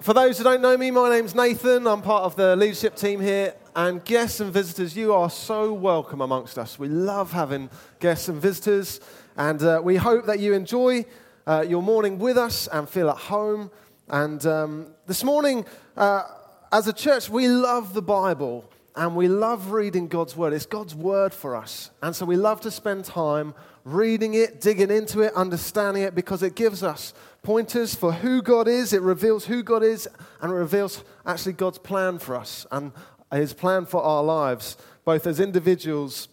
For 0.00 0.12
those 0.12 0.38
who 0.38 0.44
don't 0.44 0.60
know 0.60 0.76
me, 0.76 0.90
my 0.90 1.08
name's 1.08 1.36
Nathan. 1.36 1.86
I'm 1.86 2.02
part 2.02 2.24
of 2.24 2.34
the 2.34 2.56
leadership 2.56 2.96
team 2.96 3.20
here. 3.20 3.54
And 3.76 4.04
guests 4.04 4.40
and 4.40 4.52
visitors, 4.52 4.96
you 4.96 5.14
are 5.14 5.30
so 5.30 5.72
welcome 5.72 6.20
amongst 6.20 6.58
us. 6.58 6.78
We 6.78 6.88
love 6.88 7.30
having 7.30 7.70
guests 8.00 8.28
and 8.28 8.42
visitors. 8.42 9.00
And 9.36 9.62
uh, 9.62 9.80
we 9.84 9.94
hope 9.94 10.26
that 10.26 10.40
you 10.40 10.52
enjoy 10.52 11.06
uh, 11.46 11.64
your 11.66 11.80
morning 11.80 12.18
with 12.18 12.36
us 12.36 12.66
and 12.66 12.88
feel 12.88 13.08
at 13.08 13.16
home. 13.16 13.70
And 14.08 14.44
um, 14.46 14.88
this 15.06 15.22
morning, 15.22 15.64
uh, 15.96 16.24
as 16.72 16.88
a 16.88 16.92
church, 16.92 17.30
we 17.30 17.46
love 17.46 17.94
the 17.94 18.02
Bible 18.02 18.68
and 18.96 19.14
we 19.14 19.28
love 19.28 19.70
reading 19.70 20.08
God's 20.08 20.36
word. 20.36 20.52
It's 20.52 20.66
God's 20.66 20.94
word 20.94 21.32
for 21.32 21.54
us. 21.54 21.90
And 22.02 22.14
so 22.14 22.26
we 22.26 22.36
love 22.36 22.60
to 22.62 22.70
spend 22.70 23.04
time 23.04 23.54
reading 23.84 24.34
it, 24.34 24.60
digging 24.60 24.90
into 24.90 25.20
it, 25.20 25.32
understanding 25.34 26.02
it, 26.02 26.14
because 26.14 26.42
it 26.42 26.56
gives 26.56 26.82
us 26.82 27.14
pointers 27.44 27.94
for 27.94 28.12
who 28.12 28.42
God 28.42 28.66
is. 28.66 28.92
It 28.92 29.02
reveals 29.02 29.44
who 29.44 29.62
God 29.62 29.84
is 29.84 30.08
and 30.40 30.50
it 30.50 30.56
reveals 30.56 31.04
actually 31.24 31.52
God's 31.52 31.78
plan 31.78 32.18
for 32.18 32.34
us 32.34 32.66
and 32.72 32.90
his 33.30 33.52
plan 33.52 33.86
for 33.86 34.02
our 34.02 34.22
lives, 34.24 34.76
both 35.04 35.26
as 35.26 35.38
individuals 35.38 36.28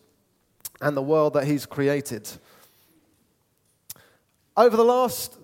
and 0.81 0.97
the 0.97 1.01
world 1.01 1.33
that 1.33 1.45
he's 1.45 1.65
created. 1.65 2.29
Over 4.57 4.75
the 4.75 4.83
last 4.83 5.37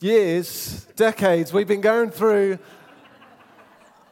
years, 0.00 0.84
decades, 0.96 1.52
we've 1.52 1.68
been 1.68 1.80
going 1.80 2.10
through 2.10 2.58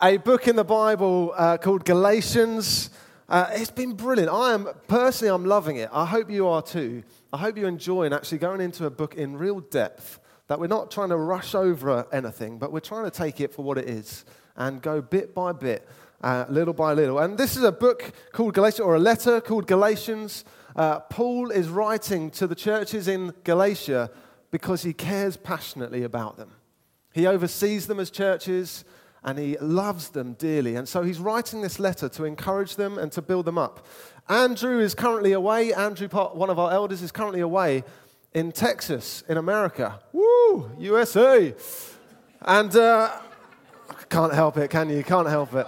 a 0.01 0.16
book 0.16 0.47
in 0.47 0.57
the 0.57 0.65
Bible 0.65 1.35
uh, 1.37 1.59
called 1.59 1.85
Galatians. 1.85 2.91
Uh, 3.28 3.46
it's 3.52 3.70
been 3.70 3.92
brilliant. 3.92 4.32
I 4.32 4.55
am 4.55 4.68
personally, 4.87 5.30
I'm 5.30 5.45
loving 5.45 5.77
it. 5.77 5.91
I 5.92 6.06
hope 6.06 6.30
you 6.30 6.48
are 6.48 6.62
too. 6.62 7.02
I 7.30 7.37
hope 7.37 7.59
you're 7.59 7.68
enjoying 7.68 8.14
actually 8.14 8.38
going 8.38 8.62
into 8.62 8.87
a 8.87 8.91
book 8.91 9.16
in 9.16 9.37
real 9.37 9.60
depth. 9.60 10.18
That 10.46 10.59
we're 10.59 10.66
not 10.66 10.91
trying 10.91 11.10
to 11.10 11.16
rush 11.18 11.54
over 11.54 12.06
anything, 12.10 12.59
but 12.59 12.73
we're 12.73 12.80
trying 12.80 13.04
to 13.04 13.10
take 13.10 13.42
it 13.42 13.52
for 13.52 13.62
what 13.62 13.77
it 13.77 13.87
is 13.87 14.24
and 14.56 14.80
go 14.80 15.02
bit 15.02 15.34
by 15.34 15.52
bit, 15.52 15.87
uh, 16.23 16.46
little 16.48 16.73
by 16.73 16.95
little. 16.95 17.18
And 17.18 17.37
this 17.37 17.54
is 17.54 17.65
a 17.65 17.73
book 17.73 18.15
called 18.32 18.54
Galatians, 18.54 18.80
or 18.80 18.96
a 18.96 18.98
letter 18.98 19.42
called 19.42 19.66
Galatians. 19.66 20.46
Uh, 20.74 21.01
Paul 21.01 21.51
is 21.51 21.68
writing 21.68 22.30
to 22.30 22.46
the 22.46 22.54
churches 22.54 23.09
in 23.09 23.35
Galatia 23.45 24.10
because 24.51 24.85
he 24.85 24.95
cares 24.95 25.37
passionately 25.37 26.02
about 26.02 26.38
them. 26.38 26.52
He 27.13 27.26
oversees 27.26 27.88
them 27.88 28.01
as 28.01 28.10
churches 28.10 28.87
and 29.24 29.38
he 29.38 29.57
loves 29.59 30.11
them 30.11 30.35
dearly. 30.35 30.77
And 30.77 30.88
so 30.88 31.02
he's 31.02 31.19
writing 31.19 31.61
this 31.61 31.79
letter 31.79 32.09
to 32.11 32.24
encourage 32.24 32.77
them 32.77 32.99
and 32.99 33.11
to 33.13 33.23
build 33.23 33.45
them 33.45 33.59
up. 33.59 33.87
Andrew 34.29 34.79
is 34.80 34.95
currently 34.95 35.33
away. 35.33 35.73
Andrew, 35.73 36.09
one 36.09 36.51
of 36.51 36.59
our 36.59 36.73
elders, 36.73 37.02
is 37.02 37.13
currently 37.13 37.41
away 37.41 37.85
in 38.35 38.52
Texas, 38.52 39.25
in 39.29 39.37
America. 39.37 40.01
Woo, 40.13 40.71
USA. 40.79 41.55
And 42.43 42.75
uh, 42.77 43.10
can't 44.09 44.33
help 44.33 44.57
it, 44.59 44.71
can 44.71 44.91
you? 44.91 45.02
Can't 45.02 45.29
help 45.29 45.55
it. 45.55 45.66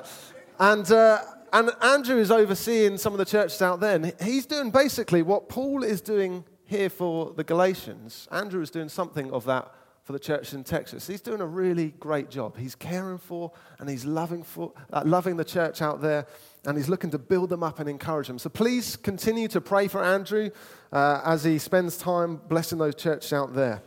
And, 0.59 0.91
uh, 0.93 1.21
and 1.53 1.71
Andrew 1.81 2.19
is 2.19 2.31
overseeing 2.31 2.99
some 2.99 3.13
of 3.13 3.19
the 3.19 3.25
churches 3.25 3.61
out 3.63 3.81
there. 3.81 4.13
He's 4.23 4.47
doing 4.47 4.71
basically 4.71 5.23
what 5.23 5.49
Paul 5.49 5.83
is 5.83 6.01
doing 6.01 6.45
here 6.65 6.91
for 6.91 7.33
the 7.33 7.43
Galatians. 7.43 8.29
Andrew 8.31 8.63
is 8.63 8.71
doing 8.71 8.89
something 8.89 9.33
of 9.33 9.45
that 9.47 9.73
for 10.11 10.15
the 10.15 10.19
church 10.19 10.55
in 10.55 10.65
Texas. 10.65 11.07
He's 11.07 11.21
doing 11.21 11.41
a 11.41 11.47
really 11.47 11.95
great 12.01 12.31
job. 12.31 12.57
He's 12.57 12.75
caring 12.75 13.19
for 13.19 13.53
and 13.79 13.89
he's 13.89 14.05
loving, 14.05 14.43
for, 14.43 14.73
uh, 14.93 15.05
loving 15.07 15.37
the 15.37 15.45
church 15.45 15.81
out 15.81 16.03
there 16.03 16.27
and 16.67 16.77
he's 16.77 16.89
looking 16.89 17.13
to 17.13 17.19
build 17.19 17.49
them 17.49 17.63
up 17.63 17.79
and 17.79 17.89
encourage 17.89 18.27
them. 18.27 18.37
So 18.37 18.49
please 18.49 18.97
continue 18.97 19.47
to 19.47 19.61
pray 19.61 19.87
for 19.87 20.03
Andrew 20.03 20.51
uh, 20.91 21.21
as 21.25 21.45
he 21.45 21.59
spends 21.59 21.97
time 21.97 22.41
blessing 22.49 22.79
those 22.79 22.97
churches 22.97 23.33
out 23.33 23.55
there. 23.55 23.83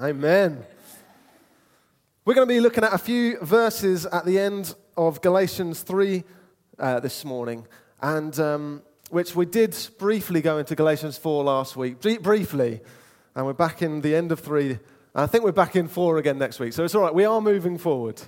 Amen. 0.00 0.16
Amen. 0.16 0.64
We're 2.24 2.32
going 2.32 2.48
to 2.48 2.54
be 2.54 2.60
looking 2.60 2.82
at 2.84 2.94
a 2.94 2.98
few 2.98 3.38
verses 3.40 4.06
at 4.06 4.24
the 4.24 4.38
end 4.38 4.74
of 4.96 5.20
Galatians 5.20 5.82
3 5.82 6.24
uh, 6.78 7.00
this 7.00 7.22
morning, 7.26 7.66
and 8.00 8.40
um, 8.40 8.82
which 9.10 9.36
we 9.36 9.44
did 9.44 9.76
briefly 9.98 10.40
go 10.40 10.56
into 10.56 10.74
Galatians 10.74 11.18
4 11.18 11.44
last 11.44 11.76
week, 11.76 12.00
briefly, 12.00 12.80
and 13.34 13.44
we're 13.44 13.52
back 13.52 13.82
in 13.82 14.00
the 14.00 14.14
end 14.14 14.32
of 14.32 14.40
3 14.40 14.78
I 15.14 15.26
think 15.26 15.44
we're 15.44 15.52
back 15.52 15.76
in 15.76 15.88
four 15.88 16.16
again 16.16 16.38
next 16.38 16.58
week. 16.58 16.72
So 16.72 16.84
it's 16.84 16.94
all 16.94 17.02
right. 17.02 17.14
We 17.14 17.26
are 17.26 17.42
moving 17.42 17.76
forward 17.76 18.22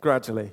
gradually. 0.00 0.50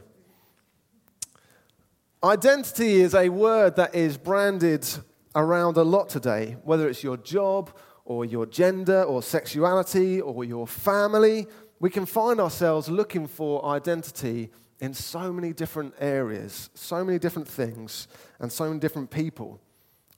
Identity 2.24 3.02
is 3.02 3.16
a 3.16 3.30
word 3.30 3.76
that 3.78 3.96
is 3.96 4.18
branded 4.18 4.88
around 5.34 5.78
a 5.78 5.84
lot 5.84 6.10
today, 6.10 6.58
whether 6.64 6.88
it's 6.88 7.04
your 7.04 7.18
job 7.18 7.76
or 8.06 8.24
your 8.24 8.46
gender 8.46 9.02
or 9.02 9.24
sexuality 9.24 10.22
or 10.22 10.44
your 10.44 10.68
family. 10.68 11.48
We 11.80 11.90
can 11.90 12.06
find 12.06 12.40
ourselves 12.40 12.88
looking 12.88 13.26
for 13.26 13.66
identity 13.66 14.52
in 14.80 14.94
so 14.94 15.34
many 15.34 15.54
different 15.54 15.96
areas, 16.00 16.70
so 16.76 17.04
many 17.04 17.18
different 17.18 17.48
things, 17.48 18.08
and 18.40 18.52
so 18.52 18.68
many 18.68 18.80
different 18.80 19.10
people. 19.10 19.60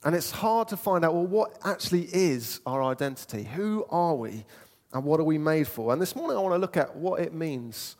And 0.04 0.16
it's 0.16 0.30
hard 0.30 0.68
to 0.68 0.78
find 0.78 1.04
out, 1.04 1.16
well, 1.16 1.26
what 1.26 1.58
actually 1.64 2.04
is 2.14 2.62
our 2.66 2.84
identity? 2.84 3.44
Who 3.44 3.86
are 3.90 4.14
we? 4.16 4.46
And 4.94 5.04
what 5.04 5.20
are 5.20 5.26
we 5.26 5.38
made 5.38 5.68
for? 5.68 5.92
And 5.92 6.02
this 6.02 6.16
morning 6.16 6.38
I 6.38 6.42
want 6.42 6.54
to 6.54 6.60
look 6.60 6.78
at 6.78 6.96
what 6.96 7.20
it 7.20 7.34
means 7.34 7.96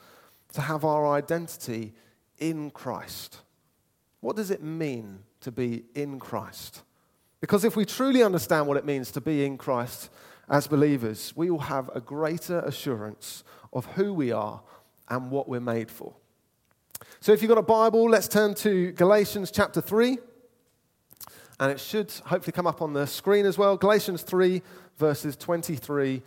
to 0.54 0.62
have 0.62 0.86
our 0.86 1.08
identity 1.08 1.94
in 2.38 2.72
Christ. 2.72 3.40
What 4.22 4.36
does 4.36 4.52
it 4.52 4.64
mean 4.64 5.20
to 5.42 5.52
be 5.52 5.84
in 5.94 6.20
Christ? 6.20 6.84
Because 7.42 7.64
if 7.64 7.76
we 7.76 7.86
truly 7.86 8.24
understand 8.24 8.68
what 8.68 8.78
it 8.78 8.86
means 8.86 9.12
to 9.12 9.22
be 9.22 9.46
in 9.46 9.58
Christ 9.58 10.10
as 10.50 10.68
believers, 10.68 11.34
we 11.36 11.52
will 11.52 11.60
have 11.60 11.90
a 11.94 12.02
greater 12.02 12.60
assurance 12.60 13.44
of 13.74 13.86
who 13.88 14.14
we 14.14 14.32
are 14.32 14.62
and 15.10 15.30
what 15.30 15.48
we're 15.48 15.60
made 15.60 15.92
for. 15.92 16.16
So 17.20 17.34
if 17.34 17.42
you've 17.42 17.50
got 17.50 17.58
a 17.58 17.64
Bible, 17.64 18.10
let's 18.10 18.28
turn 18.28 18.54
to 18.56 18.92
Galatians 18.94 19.52
chapter 19.52 19.82
3. 19.82 20.18
And 21.60 21.72
it 21.72 21.80
should 21.80 22.12
hopefully 22.26 22.52
come 22.52 22.68
up 22.68 22.82
on 22.82 22.94
the 22.94 23.08
screen 23.08 23.46
as 23.46 23.58
well. 23.58 23.78
Galatians 23.78 24.24
3, 24.24 24.62
verses 24.98 25.36
23 25.36 26.22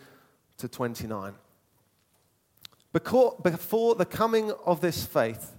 to 0.58 0.68
29. 0.68 1.34
Before 2.92 3.94
the 3.94 4.06
coming 4.08 4.52
of 4.64 4.80
this 4.80 5.04
faith, 5.04 5.54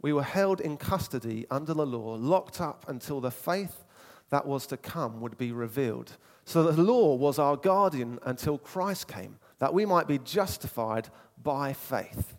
we 0.00 0.12
were 0.12 0.22
held 0.22 0.60
in 0.60 0.76
custody 0.76 1.46
under 1.50 1.74
the 1.74 1.86
law, 1.86 2.16
locked 2.16 2.60
up 2.60 2.84
until 2.88 3.20
the 3.20 3.30
faith 3.30 3.84
that 4.30 4.46
was 4.46 4.66
to 4.66 4.76
come 4.76 5.20
would 5.20 5.38
be 5.38 5.52
revealed. 5.52 6.16
So 6.44 6.64
the 6.64 6.82
law 6.82 7.14
was 7.14 7.38
our 7.38 7.56
guardian 7.56 8.18
until 8.24 8.58
Christ 8.58 9.06
came, 9.06 9.38
that 9.58 9.72
we 9.72 9.86
might 9.86 10.08
be 10.08 10.18
justified 10.18 11.08
by 11.40 11.72
faith. 11.72 12.34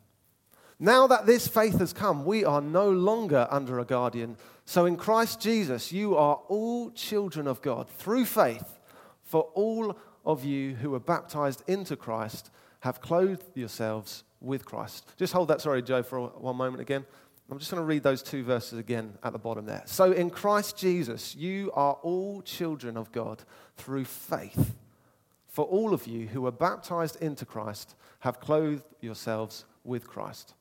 Now 0.80 1.08
that 1.08 1.26
this 1.26 1.48
faith 1.48 1.80
has 1.80 1.94
come, 1.94 2.26
we 2.26 2.44
are 2.44 2.60
no 2.60 2.90
longer 2.90 3.48
under 3.50 3.80
a 3.80 3.86
guardian. 3.86 4.36
So 4.66 4.86
in 4.86 4.98
Christ 4.98 5.40
Jesus, 5.40 5.94
you 5.94 6.18
are 6.18 6.42
all 6.50 6.92
children 6.92 7.48
of 7.48 7.62
God 7.62 7.88
through 7.88 8.26
faith, 8.26 8.80
for 9.24 9.44
all 9.54 9.98
of 10.26 10.44
you 10.44 10.76
who 10.76 10.92
were 10.92 11.00
baptized 11.00 11.64
into 11.68 11.96
Christ 11.96 12.50
have 12.82 13.02
clothed 13.02 13.46
yourselves 13.56 14.24
with 14.42 14.66
Christ. 14.66 15.08
Just 15.18 15.34
hold 15.34 15.48
that, 15.48 15.62
sorry, 15.62 15.82
Joe, 15.82 16.04
for 16.04 16.28
one 16.28 16.56
moment 16.56 16.82
again. 16.82 17.06
I'm 17.50 17.60
just 17.60 17.72
going 17.72 17.82
to 17.82 17.86
read 17.86 18.04
those 18.04 18.24
two 18.24 18.44
verses 18.44 18.80
again 18.80 19.18
at 19.24 19.34
the 19.34 19.40
bottom 19.40 19.66
there. 19.66 19.84
So, 19.86 20.12
in 20.12 20.30
Christ 20.30 20.78
Jesus, 20.78 21.36
you 21.36 21.72
are 21.74 21.94
all 22.02 22.42
children 22.42 22.98
of 22.98 23.12
God 23.12 23.44
through 23.78 24.06
faith. 24.06 24.76
For 25.48 25.66
all 25.66 25.94
of 25.94 26.08
you 26.08 26.28
who 26.28 26.42
were 26.42 26.52
baptized 26.52 27.22
into 27.22 27.46
Christ 27.46 27.96
have 28.22 28.40
clothed 28.40 28.86
yourselves 29.02 29.66
with 29.84 30.08
Christ. 30.08 30.56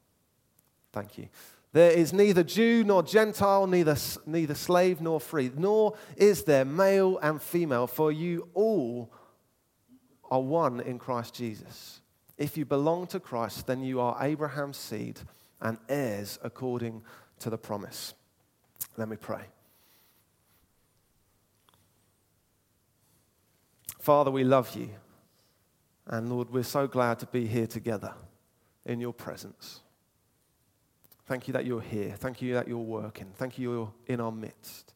Thank 0.92 1.16
you. 1.16 1.28
There 1.72 1.90
is 1.90 2.12
neither 2.12 2.42
Jew 2.42 2.84
nor 2.84 3.02
Gentile, 3.02 3.66
neither, 3.66 3.96
neither 4.26 4.54
slave 4.54 5.00
nor 5.00 5.18
free, 5.18 5.50
nor 5.56 5.96
is 6.16 6.44
there 6.44 6.66
male 6.66 7.16
and 7.18 7.40
female, 7.40 7.86
for 7.86 8.12
you 8.12 8.48
all 8.52 9.10
are 10.32 10.40
one 10.40 10.80
in 10.80 10.98
Christ 10.98 11.34
Jesus. 11.34 12.00
If 12.38 12.56
you 12.56 12.64
belong 12.64 13.06
to 13.08 13.20
Christ, 13.20 13.66
then 13.66 13.82
you 13.82 14.00
are 14.00 14.16
Abraham's 14.18 14.78
seed 14.78 15.20
and 15.60 15.76
heirs 15.90 16.38
according 16.42 17.02
to 17.40 17.50
the 17.50 17.58
promise. 17.58 18.14
Let 18.96 19.10
me 19.10 19.16
pray. 19.16 19.42
Father, 23.98 24.30
we 24.30 24.42
love 24.42 24.74
you. 24.74 24.88
And 26.06 26.30
Lord, 26.32 26.48
we're 26.48 26.62
so 26.62 26.86
glad 26.86 27.18
to 27.18 27.26
be 27.26 27.46
here 27.46 27.66
together 27.66 28.14
in 28.86 29.00
your 29.00 29.12
presence. 29.12 29.80
Thank 31.26 31.46
you 31.46 31.52
that 31.52 31.66
you're 31.66 31.82
here. 31.82 32.14
Thank 32.16 32.40
you 32.40 32.54
that 32.54 32.66
you're 32.66 32.78
working. 32.78 33.34
Thank 33.36 33.58
you 33.58 33.70
you're 33.70 33.92
in 34.06 34.18
our 34.18 34.32
midst. 34.32 34.94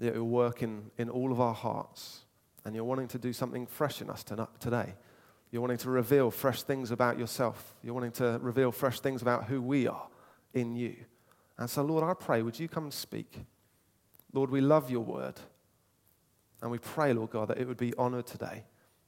That 0.00 0.14
you're 0.14 0.24
working 0.24 0.90
in 0.98 1.08
all 1.08 1.30
of 1.30 1.40
our 1.40 1.54
hearts 1.54 2.25
and 2.66 2.74
you're 2.74 2.84
wanting 2.84 3.06
to 3.06 3.18
do 3.18 3.32
something 3.32 3.64
fresh 3.64 4.02
in 4.02 4.10
us 4.10 4.24
today. 4.58 4.94
You're 5.52 5.62
wanting 5.62 5.78
to 5.78 5.90
reveal 5.90 6.32
fresh 6.32 6.64
things 6.64 6.90
about 6.90 7.16
yourself. 7.16 7.76
You're 7.80 7.94
wanting 7.94 8.10
to 8.12 8.40
reveal 8.42 8.72
fresh 8.72 8.98
things 8.98 9.22
about 9.22 9.44
who 9.44 9.62
we 9.62 9.86
are 9.86 10.08
in 10.52 10.74
you. 10.74 10.96
And 11.58 11.70
so, 11.70 11.84
Lord, 11.84 12.02
I 12.02 12.12
pray, 12.14 12.42
would 12.42 12.58
you 12.58 12.66
come 12.66 12.82
and 12.82 12.92
speak? 12.92 13.38
Lord, 14.32 14.50
we 14.50 14.60
love 14.60 14.90
your 14.90 15.04
word. 15.04 15.34
And 16.60 16.72
we 16.72 16.78
pray, 16.78 17.12
Lord 17.12 17.30
God, 17.30 17.46
that 17.48 17.58
it 17.58 17.68
would 17.68 17.76
be 17.76 17.94
honored 17.96 18.26
today. 18.26 18.64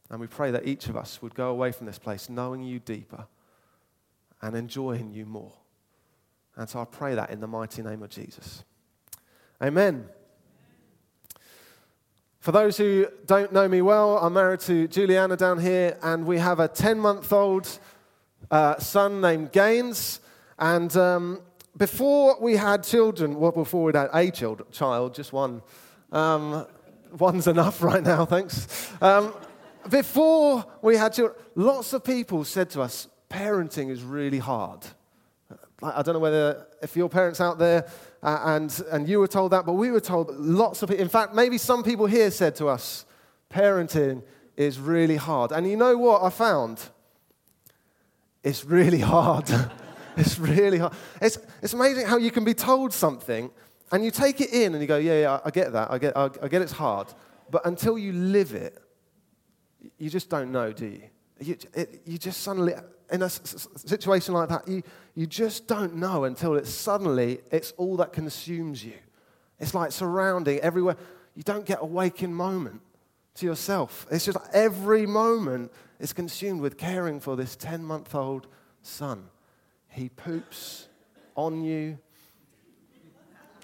And 0.09 0.21
we 0.21 0.29
pray 0.29 0.53
that 0.53 0.65
each 0.65 0.87
of 0.87 0.97
us 0.97 1.21
would 1.21 1.35
go 1.35 1.51
away 1.51 1.73
from 1.73 1.87
this 1.87 1.99
place 1.99 2.29
knowing 2.31 2.63
you 2.63 2.79
deeper 2.79 3.27
and 4.41 4.55
enjoying 4.55 5.11
you 5.11 5.27
more. 5.27 5.55
And 6.55 6.71
so 6.71 6.81
I 6.81 6.85
pray 6.85 7.17
that 7.17 7.31
in 7.31 7.41
the 7.41 7.49
mighty 7.49 7.83
name 7.83 8.05
of 8.05 8.11
Jesus. 8.11 8.63
Amen. 9.61 10.09
For 12.41 12.53
those 12.53 12.77
who 12.77 13.09
don't 13.27 13.53
know 13.53 13.67
me 13.67 13.83
well, 13.83 14.17
I'm 14.19 14.35
married 14.35 14.61
to 14.61 14.87
Juliana 14.87 15.37
down 15.37 15.59
here, 15.59 15.99
and 16.03 16.25
we 16.25 16.39
have 16.39 16.61
a 16.61 16.69
10 16.69 16.99
month 17.01 17.33
old 17.33 17.79
uh, 18.51 18.79
son 18.79 19.21
named 19.21 19.51
Gaines. 19.51 20.21
And 20.57 20.97
um, 20.97 21.41
before 21.77 22.37
we 22.41 22.57
had 22.57 22.85
children, 22.85 23.39
well, 23.41 23.51
before 23.51 23.85
we 23.85 23.93
had 23.93 24.09
a 24.13 24.31
child, 24.31 24.63
child 24.71 25.15
just 25.15 25.33
one, 25.33 25.63
um, 26.13 26.65
one's 27.19 27.49
enough 27.49 27.83
right 27.83 28.05
now, 28.05 28.25
thanks. 28.25 28.93
Um, 29.03 29.35
before 29.91 30.65
we 30.81 30.97
had 30.97 31.15
children, 31.15 31.37
lots 31.57 31.93
of 31.93 32.05
people 32.05 32.45
said 32.45 32.71
to 32.71 32.83
us, 32.83 33.09
parenting 33.29 33.91
is 33.91 34.03
really 34.03 34.39
hard. 34.39 34.87
I 35.83 36.03
don't 36.03 36.15
know 36.15 36.21
whether 36.21 36.67
if 36.83 36.97
your 36.97 37.09
parents 37.09 37.41
out 37.41 37.59
there 37.59 37.89
uh, 38.23 38.41
and, 38.47 38.83
and 38.91 39.09
you 39.09 39.21
were 39.21 39.29
told 39.29 39.53
that, 39.53 39.65
but 39.65 39.75
we 39.75 39.91
were 39.91 40.01
told 40.01 40.35
lots 40.37 40.83
of 40.83 40.89
people, 40.89 41.03
in 41.03 41.09
fact, 41.09 41.35
maybe 41.35 41.57
some 41.57 41.85
people 41.85 42.07
here 42.07 42.31
said 42.33 42.57
to 42.57 42.67
us, 42.67 43.05
parenting 43.49 44.23
is 44.57 44.81
really 44.81 45.17
hard. 45.17 45.53
And 45.53 45.71
you 45.71 45.77
know 45.77 45.97
what 45.97 46.23
I 46.23 46.31
found? 46.31 46.83
It's 48.43 48.65
really 48.65 48.99
hard. 49.15 49.49
it's 50.17 50.39
really 50.39 50.79
hard. 50.79 50.95
It's, 51.23 51.39
it's 51.63 51.75
amazing 51.75 52.07
how 52.07 52.17
you 52.17 52.33
can 52.33 52.45
be 52.45 52.55
told 52.55 52.93
something 52.93 53.51
and 53.93 54.05
you 54.05 54.11
take 54.11 54.41
it 54.41 54.53
in 54.53 54.75
and 54.75 54.83
you 54.83 54.89
go, 54.89 54.99
yeah, 54.99 55.21
yeah, 55.21 55.41
I 55.45 55.51
get 55.51 55.73
that. 55.73 55.91
I 55.91 55.99
get, 55.99 56.17
I, 56.17 56.29
I 56.43 56.49
get 56.49 56.61
it's 56.61 56.73
hard. 56.73 57.07
But 57.51 57.65
until 57.67 57.97
you 57.97 58.13
live 58.13 58.53
it, 58.53 58.79
you 59.97 60.11
just 60.11 60.29
don't 60.29 60.51
know, 60.51 60.73
do 60.73 60.87
you? 60.87 61.03
You, 61.41 61.57
it, 61.73 62.03
you 62.05 62.19
just 62.19 62.43
suddenly, 62.43 62.75
in 63.11 63.23
a 63.23 63.31
situation 63.31 64.35
like 64.35 64.49
that, 64.49 64.69
you, 64.69 64.83
you 65.15 65.27
just 65.27 65.67
don't 65.67 65.97
know 65.97 66.25
until 66.25 66.57
it's 66.57 66.71
suddenly, 66.71 67.41
it's 67.51 67.73
all 67.77 67.97
that 67.97 68.13
consumes 68.13 68.85
you. 68.85 68.95
It's 69.59 69.75
like 69.75 69.93
surrounding 69.93 70.61
everywhere. 70.61 70.97
You 71.35 71.43
don't 71.43 71.65
get 71.65 71.79
a 71.81 71.87
waking 71.87 72.33
moment 72.33 72.81
to 73.37 73.47
yourself. 73.47 74.07
It's 74.11 74.25
just 74.25 74.39
every 74.53 75.07
moment 75.07 75.73
is 75.99 76.13
consumed 76.13 76.61
with 76.61 76.77
caring 76.77 77.21
for 77.21 77.37
this 77.37 77.57
10 77.57 77.83
month 77.83 78.15
old 78.15 78.47
son. 78.83 79.29
He 79.89 80.09
poops 80.11 80.89
on 81.35 81.63
you, 81.63 81.99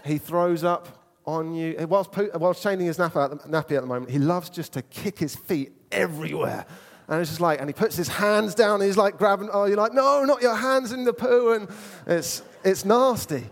he 0.05 0.19
throws 0.19 0.65
up 0.65 1.05
on 1.27 1.55
you. 1.55 1.75
Whilst, 1.89 2.11
whilst 2.35 2.63
changing 2.63 2.87
his 2.87 2.99
nappy 2.99 3.57
at 3.57 3.69
the 3.69 3.87
moment, 3.87 4.11
he 4.11 4.19
loves 4.19 4.51
just 4.51 4.73
to 4.75 4.83
kick 4.83 5.19
his 5.19 5.35
feet 5.35 5.73
everywhere. 5.91 6.67
And 7.09 7.21
it's 7.21 7.31
just 7.31 7.41
like, 7.41 7.61
and 7.61 7.69
he 7.69 7.75
puts 7.75 7.97
his 7.97 8.09
hands 8.09 8.55
down, 8.55 8.81
he's 8.81 8.97
like 8.97 9.19
grabbing, 9.19 9.51
oh, 9.53 9.67
you're 9.67 9.77
like, 9.77 9.93
no, 9.93 10.25
not 10.25 10.41
your 10.41 10.55
hands 10.55 10.93
in 10.93 11.05
the 11.05 11.13
poo. 11.13 11.53
And 11.53 11.69
it's, 12.07 12.43
it's 12.65 12.85
nasty. 12.85 13.45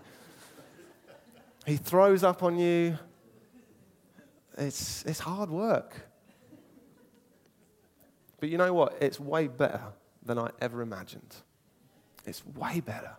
He 1.67 1.77
throws 1.77 2.25
up 2.25 2.43
on 2.43 2.59
you. 2.59 2.99
It's, 4.57 5.05
it's 5.05 5.21
hard 5.21 5.51
work. 5.51 5.95
But 8.41 8.49
you 8.49 8.59
know 8.59 8.73
what? 8.73 8.97
It's 9.01 9.21
way 9.21 9.47
better 9.49 9.83
than 10.25 10.39
I 10.39 10.51
ever 10.61 10.83
imagined. 10.83 11.35
It's 12.27 12.45
way 12.47 12.81
better. 12.81 13.17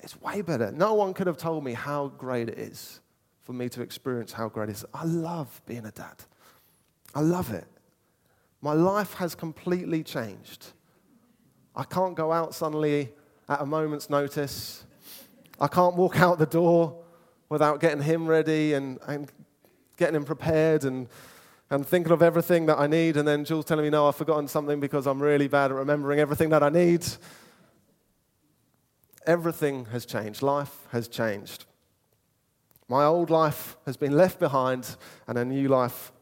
It's 0.00 0.20
way 0.20 0.42
better. 0.42 0.70
No 0.72 0.94
one 0.94 1.14
could 1.14 1.26
have 1.26 1.38
told 1.38 1.64
me 1.64 1.72
how 1.72 2.08
great 2.08 2.48
it 2.48 2.58
is 2.58 3.00
for 3.40 3.52
me 3.52 3.68
to 3.70 3.82
experience 3.82 4.32
how 4.32 4.48
great 4.48 4.68
it 4.68 4.72
is. 4.72 4.84
I 4.92 5.04
love 5.04 5.60
being 5.66 5.86
a 5.86 5.90
dad. 5.90 6.16
I 7.14 7.20
love 7.20 7.52
it. 7.52 7.66
My 8.62 8.72
life 8.72 9.14
has 9.14 9.34
completely 9.34 10.04
changed. 10.04 10.68
I 11.74 11.82
can't 11.82 12.14
go 12.14 12.30
out 12.30 12.54
suddenly 12.54 13.12
at 13.48 13.60
a 13.60 13.66
moment's 13.66 14.08
notice. 14.08 14.84
I 15.60 15.66
can't 15.66 15.96
walk 15.96 16.20
out 16.20 16.38
the 16.38 16.46
door 16.46 17.02
without 17.48 17.80
getting 17.80 18.02
him 18.02 18.26
ready 18.26 18.74
and, 18.74 19.00
and 19.06 19.30
getting 19.96 20.14
him 20.14 20.24
prepared 20.24 20.84
and, 20.84 21.08
and 21.70 21.84
thinking 21.84 22.12
of 22.12 22.22
everything 22.22 22.66
that 22.66 22.78
I 22.78 22.86
need. 22.86 23.16
And 23.16 23.26
then 23.26 23.44
Jules 23.44 23.64
telling 23.64 23.84
me, 23.84 23.90
no, 23.90 24.06
I've 24.06 24.16
forgotten 24.16 24.46
something 24.46 24.78
because 24.78 25.06
I'm 25.08 25.20
really 25.20 25.48
bad 25.48 25.72
at 25.72 25.76
remembering 25.76 26.20
everything 26.20 26.50
that 26.50 26.62
I 26.62 26.68
need. 26.68 27.04
Everything 29.26 29.86
has 29.86 30.06
changed. 30.06 30.40
Life 30.40 30.86
has 30.92 31.08
changed. 31.08 31.64
My 32.88 33.04
old 33.04 33.28
life 33.28 33.76
has 33.86 33.96
been 33.96 34.16
left 34.16 34.38
behind, 34.38 34.96
and 35.26 35.38
a 35.38 35.44
new 35.44 35.68
life 35.68 36.12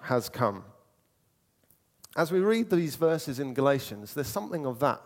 has 0.00 0.28
come. 0.28 0.64
As 2.16 2.30
we 2.30 2.40
read 2.40 2.68
these 2.70 2.96
verses 2.96 3.38
in 3.38 3.54
Galatians, 3.54 4.14
there's 4.14 4.26
something 4.26 4.66
of 4.66 4.80
that 4.80 5.00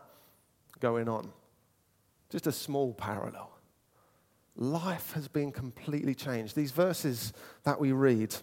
going 0.80 1.08
on. 1.08 1.32
Just 2.30 2.46
a 2.46 2.52
small 2.52 2.92
parallel. 2.92 3.50
Life 4.56 5.12
has 5.12 5.28
been 5.28 5.52
completely 5.52 6.14
changed. 6.14 6.56
These 6.56 6.72
verses 6.72 7.32
that 7.62 7.78
we 7.78 7.92
read, 7.92 8.34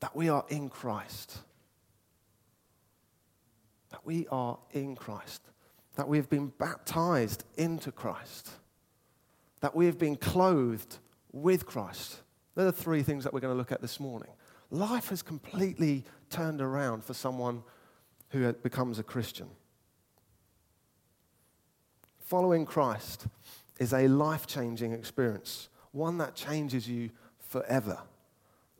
that 0.00 0.14
we 0.14 0.28
are 0.28 0.44
in 0.48 0.68
Christ. 0.68 1.38
That 3.90 4.04
we 4.04 4.26
are 4.30 4.58
in 4.72 4.96
Christ. 4.96 5.42
That 5.94 6.08
we 6.08 6.18
have 6.18 6.28
been 6.28 6.48
baptized 6.58 7.44
into 7.56 7.90
Christ. 7.90 8.50
That 9.60 9.74
we 9.74 9.86
have 9.86 9.98
been 9.98 10.16
clothed 10.16 10.98
with 11.32 11.64
Christ. 11.64 12.20
They're 12.54 12.66
the 12.66 12.72
three 12.72 13.02
things 13.02 13.24
that 13.24 13.32
we're 13.32 13.40
going 13.40 13.54
to 13.54 13.58
look 13.58 13.72
at 13.72 13.80
this 13.80 13.98
morning. 13.98 14.30
Life 14.70 15.08
has 15.08 15.22
completely 15.22 16.04
turned 16.30 16.60
around 16.60 17.04
for 17.04 17.14
someone 17.14 17.62
who 18.30 18.52
becomes 18.52 18.98
a 18.98 19.02
Christian. 19.02 19.48
Following 22.20 22.66
Christ 22.66 23.26
is 23.78 23.92
a 23.92 24.08
life 24.08 24.46
changing 24.46 24.92
experience, 24.92 25.68
one 25.92 26.18
that 26.18 26.34
changes 26.34 26.88
you 26.88 27.10
forever. 27.38 27.98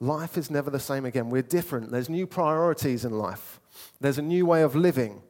Life 0.01 0.37
is 0.37 0.51
never 0.51 0.71
the 0.71 0.79
same 0.79 1.05
again. 1.05 1.31
We're 1.31 1.43
different. 1.43 1.91
There's 1.91 2.09
new 2.09 2.27
priorities 2.27 3.05
in 3.05 3.13
life, 3.13 3.61
there's 4.01 4.19
a 4.19 4.23
new 4.23 4.47
way 4.47 4.63
of 4.63 4.75
living. 4.75 5.23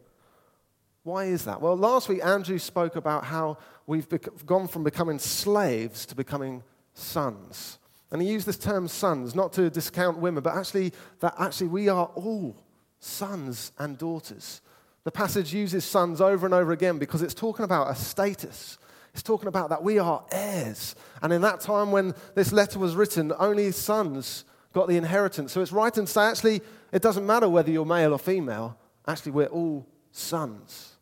Why 1.05 1.25
is 1.27 1.45
that? 1.45 1.63
Well, 1.63 1.77
last 1.77 2.09
week 2.09 2.23
Andrew 2.23 2.59
spoke 2.59 2.97
about 2.97 3.25
how 3.25 3.57
we've 3.87 4.07
gone 4.45 4.69
from 4.69 4.85
becoming 4.85 5.19
slaves 5.19 6.05
to 6.07 6.15
becoming 6.15 6.63
sons. 6.93 7.78
And 8.11 8.23
he 8.23 8.29
used 8.29 8.47
this 8.47 8.59
term 8.59 8.89
sons, 8.89 9.35
not 9.35 9.53
to 9.55 9.71
discount 9.71 10.19
women, 10.19 10.43
but 10.43 10.55
actually 10.55 10.93
that 11.21 11.35
actually 11.39 11.69
we 11.69 11.89
are 11.89 12.07
all 12.15 12.57
sons 13.01 13.73
and 13.79 13.99
daughters. 13.99 14.61
The 15.05 15.11
passage 15.11 15.55
uses 15.55 15.85
sons 15.85 16.21
over 16.21 16.47
and 16.47 16.55
over 16.55 16.73
again 16.73 16.99
because 16.99 17.23
it's 17.23 17.35
talking 17.35 17.65
about 17.65 17.91
a 17.91 17.95
status. 17.95 18.79
It's 19.13 19.23
talking 19.23 19.49
about 19.49 19.71
that 19.71 19.83
we 19.83 19.99
are 19.99 20.25
heirs. 20.31 20.95
And 21.23 21.33
in 21.33 21.43
that 21.43 21.61
time 21.61 21.93
when 21.93 22.15
this 22.35 22.53
letter 22.53 22.79
was 22.79 22.95
written, 22.95 23.33
only 23.39 23.73
sons 23.73 24.45
got 24.73 24.89
the 24.89 24.97
inheritance. 24.97 25.53
So 25.53 25.61
it's 25.61 25.73
right 25.73 25.97
and 25.97 26.09
say, 26.09 26.23
actually, 26.23 26.63
it 26.93 27.03
doesn't 27.03 27.27
matter 27.27 27.49
whether 27.49 27.71
you're 27.71 27.85
male 27.85 28.13
or 28.13 28.19
female. 28.19 28.79
Actually, 29.07 29.33
we're 29.33 29.47
all 29.47 29.87
sons. 30.13 30.93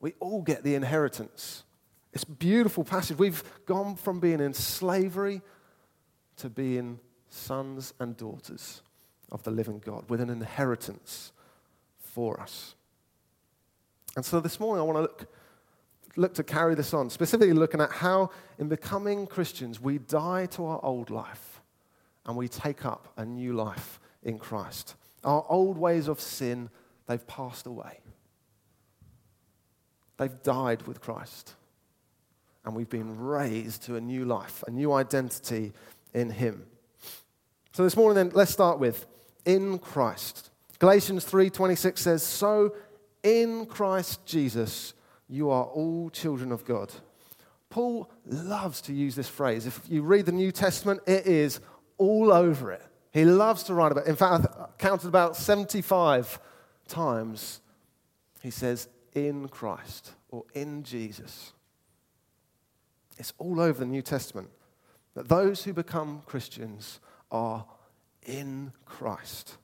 We 0.00 0.14
all 0.20 0.42
get 0.42 0.62
the 0.62 0.74
inheritance. 0.74 1.64
It's 2.12 2.24
a 2.24 2.30
beautiful 2.30 2.84
passage. 2.84 3.18
We've 3.18 3.42
gone 3.66 3.96
from 3.96 4.20
being 4.20 4.40
in 4.40 4.54
slavery 4.54 5.42
to 6.40 6.50
being 6.50 6.98
sons 7.28 7.94
and 8.00 8.16
daughters 8.16 8.82
of 9.30 9.42
the 9.42 9.50
living 9.50 9.80
God 9.84 10.08
with 10.08 10.20
an 10.20 10.30
inheritance 10.30 11.32
for 11.98 12.40
us. 12.40 12.74
And 14.16 14.24
so 14.24 14.40
this 14.40 14.58
morning 14.58 14.80
I 14.80 14.84
want 14.84 14.96
to 14.96 15.02
look, 15.02 15.34
look 16.16 16.34
to 16.34 16.42
carry 16.42 16.74
this 16.74 16.92
on, 16.92 17.10
specifically 17.10 17.52
looking 17.52 17.80
at 17.80 17.92
how 17.92 18.30
in 18.58 18.68
becoming 18.68 19.26
Christians 19.26 19.80
we 19.80 19.98
die 19.98 20.46
to 20.46 20.64
our 20.64 20.84
old 20.84 21.10
life 21.10 21.60
and 22.26 22.36
we 22.36 22.48
take 22.48 22.84
up 22.84 23.12
a 23.16 23.24
new 23.24 23.52
life 23.52 24.00
in 24.22 24.38
Christ. 24.38 24.96
Our 25.22 25.44
old 25.48 25.78
ways 25.78 26.08
of 26.08 26.20
sin, 26.20 26.70
they've 27.06 27.26
passed 27.26 27.66
away. 27.66 28.00
They've 30.16 30.42
died 30.42 30.82
with 30.82 31.00
Christ. 31.00 31.54
And 32.64 32.74
we've 32.74 32.90
been 32.90 33.18
raised 33.18 33.84
to 33.84 33.96
a 33.96 34.00
new 34.00 34.24
life, 34.24 34.62
a 34.66 34.70
new 34.70 34.92
identity 34.92 35.72
in 36.14 36.30
him. 36.30 36.66
So 37.72 37.84
this 37.84 37.96
morning 37.96 38.16
then 38.16 38.30
let's 38.34 38.50
start 38.50 38.78
with 38.78 39.06
in 39.44 39.78
Christ. 39.78 40.50
Galatians 40.78 41.24
3:26 41.24 42.00
says, 42.00 42.22
"So 42.22 42.74
in 43.22 43.66
Christ 43.66 44.24
Jesus 44.26 44.94
you 45.28 45.50
are 45.50 45.64
all 45.64 46.10
children 46.10 46.52
of 46.52 46.64
God." 46.64 46.92
Paul 47.68 48.10
loves 48.26 48.80
to 48.82 48.92
use 48.92 49.14
this 49.14 49.28
phrase. 49.28 49.66
If 49.66 49.88
you 49.88 50.02
read 50.02 50.26
the 50.26 50.32
New 50.32 50.50
Testament, 50.50 51.00
it 51.06 51.26
is 51.26 51.60
all 51.98 52.32
over 52.32 52.72
it. 52.72 52.82
He 53.12 53.24
loves 53.24 53.62
to 53.64 53.74
write 53.74 53.92
about 53.92 54.06
it. 54.06 54.10
In 54.10 54.16
fact, 54.16 54.46
I 54.46 54.66
counted 54.78 55.06
about 55.06 55.36
75 55.36 56.40
times 56.88 57.60
he 58.40 58.50
says 58.50 58.88
in 59.14 59.48
Christ 59.48 60.14
or 60.30 60.44
in 60.54 60.82
Jesus. 60.82 61.52
It's 63.18 63.32
all 63.38 63.60
over 63.60 63.78
the 63.78 63.86
New 63.86 64.02
Testament 64.02 64.50
that 65.14 65.28
those 65.28 65.64
who 65.64 65.72
become 65.72 66.22
Christians 66.26 67.00
are 67.30 67.66
in 68.26 68.72
Christ. 68.84 69.56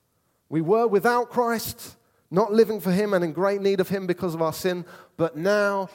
We 0.49 0.61
were 0.61 0.87
without 0.87 1.31
Christ, 1.31 1.97
not 2.31 2.53
living 2.53 2.81
for 2.81 2.93
Him 2.93 3.15
and 3.15 3.25
in 3.25 3.33
great 3.33 3.61
need 3.61 3.81
of 3.81 3.89
Him 3.89 4.07
because 4.07 4.35
of 4.35 4.43
our 4.43 4.53
sin, 4.53 4.85
but 5.17 5.37
now 5.37 5.89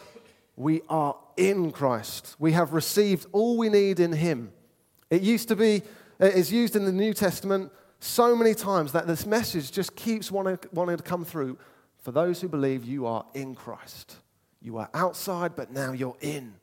we 0.56 0.82
are 0.90 1.16
in 1.38 1.72
Christ. 1.72 2.36
We 2.40 2.52
have 2.54 2.74
received 2.74 3.26
all 3.32 3.58
we 3.58 3.70
need 3.70 4.00
in 4.00 4.14
Him. 4.14 4.52
It 5.10 5.22
used 5.22 5.48
to 5.50 5.56
be, 5.56 5.82
it's 6.20 6.52
used 6.52 6.76
in 6.76 6.86
the 6.86 6.92
New 6.92 7.14
Testament 7.14 7.72
so 8.00 8.36
many 8.36 8.54
times 8.54 8.92
that 8.94 9.08
this 9.08 9.26
message 9.26 9.72
just 9.72 9.96
keeps 9.96 10.32
wanting, 10.32 10.60
wanting 10.74 10.98
to 10.98 11.04
come 11.04 11.26
through. 11.26 11.58
For 12.00 12.12
those 12.12 12.42
who 12.42 12.48
believe 12.48 12.84
you 12.84 13.06
are 13.06 13.26
in 13.34 13.54
Christ, 13.54 14.16
you 14.62 14.78
are 14.78 14.90
outside, 14.94 15.56
but 15.56 15.72
now 15.72 15.92
you're 15.92 16.18
in. 16.22 16.54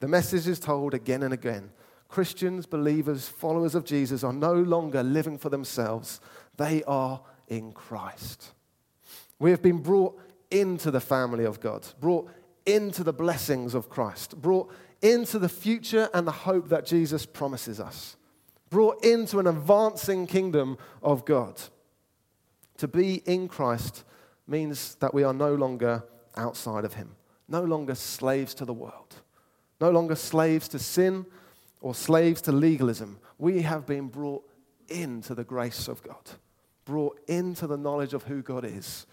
The 0.00 0.08
message 0.08 0.46
is 0.46 0.60
told 0.60 0.92
again 0.92 1.22
and 1.22 1.32
again. 1.32 1.70
Christians, 2.16 2.64
believers, 2.64 3.28
followers 3.28 3.74
of 3.74 3.84
Jesus 3.84 4.24
are 4.24 4.32
no 4.32 4.54
longer 4.54 5.02
living 5.02 5.36
for 5.36 5.50
themselves, 5.50 6.18
they 6.56 6.82
are 6.84 7.20
in 7.48 7.72
Christ. 7.72 8.54
We 9.38 9.50
have 9.50 9.60
been 9.60 9.82
brought 9.82 10.18
into 10.50 10.90
the 10.90 10.98
family 10.98 11.44
of 11.44 11.60
God, 11.60 11.86
brought 12.00 12.30
into 12.64 13.04
the 13.04 13.12
blessings 13.12 13.74
of 13.74 13.90
Christ, 13.90 14.40
brought 14.40 14.72
into 15.02 15.38
the 15.38 15.50
future 15.50 16.08
and 16.14 16.26
the 16.26 16.32
hope 16.32 16.70
that 16.70 16.86
Jesus 16.86 17.26
promises 17.26 17.80
us, 17.80 18.16
brought 18.70 19.04
into 19.04 19.38
an 19.38 19.46
advancing 19.46 20.26
kingdom 20.26 20.78
of 21.02 21.26
God. 21.26 21.60
To 22.78 22.88
be 22.88 23.16
in 23.26 23.46
Christ 23.46 24.04
means 24.46 24.94
that 25.00 25.12
we 25.12 25.22
are 25.22 25.34
no 25.34 25.54
longer 25.54 26.02
outside 26.34 26.86
of 26.86 26.94
Him, 26.94 27.14
no 27.46 27.62
longer 27.62 27.94
slaves 27.94 28.54
to 28.54 28.64
the 28.64 28.72
world, 28.72 29.16
no 29.82 29.90
longer 29.90 30.14
slaves 30.14 30.66
to 30.68 30.78
sin 30.78 31.26
or 31.80 31.94
slaves 31.94 32.40
to 32.42 32.52
legalism. 32.52 33.18
We 33.38 33.62
have 33.62 33.86
been 33.86 34.08
brought 34.08 34.44
into 34.88 35.34
the 35.34 35.44
grace 35.44 35.88
of 35.88 36.02
God, 36.02 36.30
brought 36.84 37.18
into 37.28 37.66
the 37.66 37.76
knowledge 37.76 38.14
of 38.14 38.24
who 38.24 38.42
God 38.42 38.64
is 38.64 39.06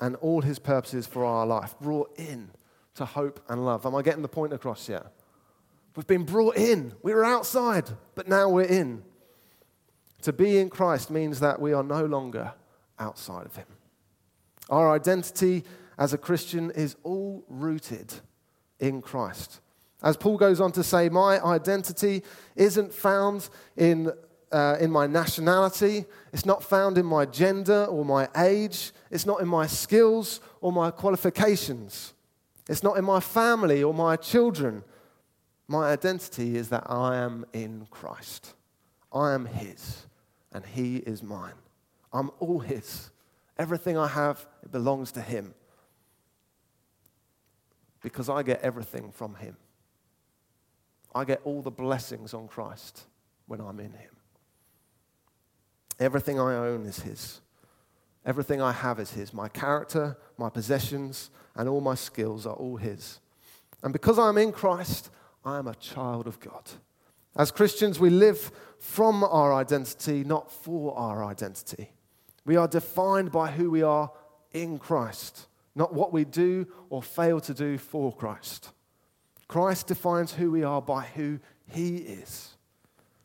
and 0.00 0.16
all 0.16 0.42
His 0.42 0.58
purposes 0.58 1.06
for 1.06 1.24
our 1.24 1.46
life, 1.46 1.74
brought 1.80 2.16
in 2.18 2.50
to 2.94 3.04
hope 3.04 3.40
and 3.48 3.64
love. 3.64 3.86
Am 3.86 3.94
I 3.94 4.02
getting 4.02 4.22
the 4.22 4.28
point 4.28 4.52
across 4.52 4.88
yet? 4.88 5.06
We've 5.96 6.06
been 6.06 6.24
brought 6.24 6.56
in. 6.56 6.94
We 7.02 7.12
were 7.12 7.24
outside, 7.24 7.90
but 8.14 8.28
now 8.28 8.48
we're 8.48 8.62
in. 8.62 9.02
To 10.22 10.32
be 10.32 10.58
in 10.58 10.68
Christ 10.68 11.10
means 11.10 11.40
that 11.40 11.60
we 11.60 11.72
are 11.72 11.82
no 11.82 12.04
longer 12.04 12.54
outside 12.98 13.46
of 13.46 13.56
Him. 13.56 13.66
Our 14.70 14.92
identity 14.92 15.64
as 15.96 16.12
a 16.12 16.18
Christian 16.18 16.70
is 16.70 16.96
all 17.02 17.44
rooted 17.48 18.14
in 18.78 19.02
Christ. 19.02 19.60
As 20.02 20.16
Paul 20.16 20.36
goes 20.36 20.60
on 20.60 20.72
to 20.72 20.84
say, 20.84 21.08
my 21.08 21.42
identity 21.44 22.22
isn't 22.54 22.94
found 22.94 23.48
in, 23.76 24.12
uh, 24.52 24.76
in 24.80 24.90
my 24.92 25.06
nationality, 25.06 26.04
it's 26.32 26.46
not 26.46 26.62
found 26.62 26.98
in 26.98 27.06
my 27.06 27.24
gender 27.24 27.84
or 27.86 28.04
my 28.04 28.28
age, 28.36 28.92
it's 29.10 29.26
not 29.26 29.40
in 29.40 29.48
my 29.48 29.66
skills 29.66 30.40
or 30.60 30.72
my 30.72 30.90
qualifications, 30.90 32.14
it's 32.68 32.82
not 32.82 32.96
in 32.96 33.04
my 33.04 33.18
family 33.18 33.82
or 33.82 33.92
my 33.92 34.16
children. 34.16 34.84
My 35.66 35.90
identity 35.90 36.56
is 36.56 36.70
that 36.70 36.84
I 36.90 37.16
am 37.16 37.44
in 37.52 37.86
Christ. 37.90 38.54
I 39.12 39.32
am 39.32 39.46
His, 39.46 40.06
and 40.52 40.64
He 40.64 40.96
is 40.96 41.22
mine. 41.22 41.54
I'm 42.12 42.30
all 42.38 42.60
His. 42.60 43.10
Everything 43.58 43.98
I 43.98 44.06
have, 44.06 44.46
it 44.62 44.70
belongs 44.70 45.12
to 45.12 45.20
Him. 45.20 45.54
Because 48.00 48.28
I 48.28 48.42
get 48.42 48.60
everything 48.62 49.10
from 49.12 49.34
Him. 49.34 49.56
I 51.18 51.24
get 51.24 51.40
all 51.42 51.62
the 51.62 51.70
blessings 51.72 52.32
on 52.32 52.46
Christ 52.46 53.02
when 53.48 53.60
I'm 53.60 53.80
in 53.80 53.90
Him. 53.90 54.14
Everything 55.98 56.38
I 56.38 56.54
own 56.54 56.86
is 56.86 57.00
His. 57.00 57.40
Everything 58.24 58.62
I 58.62 58.70
have 58.70 59.00
is 59.00 59.10
His. 59.10 59.34
My 59.34 59.48
character, 59.48 60.16
my 60.36 60.48
possessions, 60.48 61.30
and 61.56 61.68
all 61.68 61.80
my 61.80 61.96
skills 61.96 62.46
are 62.46 62.54
all 62.54 62.76
His. 62.76 63.18
And 63.82 63.92
because 63.92 64.16
I'm 64.16 64.38
in 64.38 64.52
Christ, 64.52 65.10
I 65.44 65.58
am 65.58 65.66
a 65.66 65.74
child 65.74 66.28
of 66.28 66.38
God. 66.38 66.70
As 67.36 67.50
Christians, 67.50 67.98
we 67.98 68.10
live 68.10 68.52
from 68.78 69.24
our 69.24 69.52
identity, 69.52 70.22
not 70.22 70.52
for 70.52 70.96
our 70.96 71.24
identity. 71.24 71.90
We 72.44 72.54
are 72.54 72.68
defined 72.68 73.32
by 73.32 73.50
who 73.50 73.72
we 73.72 73.82
are 73.82 74.12
in 74.52 74.78
Christ, 74.78 75.48
not 75.74 75.92
what 75.92 76.12
we 76.12 76.24
do 76.24 76.68
or 76.90 77.02
fail 77.02 77.40
to 77.40 77.54
do 77.54 77.76
for 77.76 78.14
Christ. 78.14 78.70
Christ 79.48 79.86
defines 79.86 80.34
who 80.34 80.50
we 80.50 80.62
are 80.62 80.82
by 80.82 81.02
who 81.02 81.40
He 81.66 81.96
is 81.96 82.50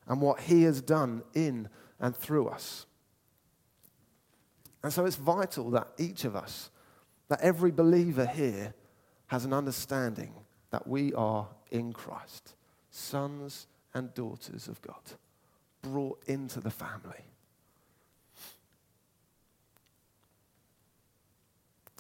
and 0.08 0.22
what 0.22 0.40
He 0.40 0.64
has 0.64 0.82
done 0.82 1.22
in 1.34 1.68
and 2.00 2.16
through 2.16 2.48
us. 2.48 2.86
And 4.82 4.92
so 4.92 5.06
it's 5.06 5.18
vital 5.18 5.70
that 5.72 5.90
each 5.98 6.26
of 6.26 6.36
us, 6.36 6.70
that 7.28 7.42
every 7.42 7.72
believer 7.72 8.26
here, 8.26 8.74
has 9.28 9.46
an 9.46 9.54
understanding 9.54 10.34
that 10.72 10.88
we 10.88 11.14
are 11.14 11.48
in 11.72 11.94
Christ, 11.94 12.56
sons 12.90 13.68
and 13.94 14.14
daughters 14.14 14.68
of 14.68 14.82
God, 14.82 15.02
brought 15.82 16.22
into 16.28 16.60
the 16.60 16.70
family. 16.70 17.26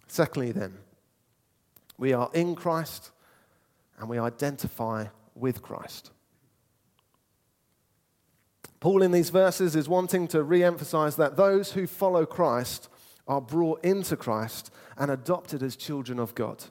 Secondly, 0.08 0.51
then, 0.51 0.77
we 1.98 2.13
are 2.13 2.30
in 2.34 2.56
Christ 2.56 3.12
and 4.00 4.09
we 4.09 4.19
identify 4.19 5.07
with 5.35 5.62
Christ. 5.62 6.12
Paul, 8.79 9.01
in 9.01 9.12
these 9.12 9.29
verses, 9.29 9.75
is 9.75 9.88
wanting 9.88 10.27
to 10.29 10.43
re 10.43 10.63
emphasize 10.63 11.15
that 11.15 11.38
those 11.38 11.71
who 11.71 11.88
follow 11.88 12.25
Christ 12.25 12.89
are 13.27 13.39
brought 13.39 13.83
into 13.83 14.17
Christ 14.17 14.71
and 14.97 15.09
adopted 15.09 15.63
as 15.63 15.75
children 15.75 16.19
of 16.19 16.35
God. 16.35 16.65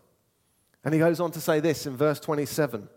And 0.84 0.92
he 0.92 1.00
goes 1.00 1.20
on 1.20 1.30
to 1.32 1.40
say 1.40 1.60
this 1.60 1.86
in 1.86 1.96
verse 1.96 2.20
27 2.20 2.88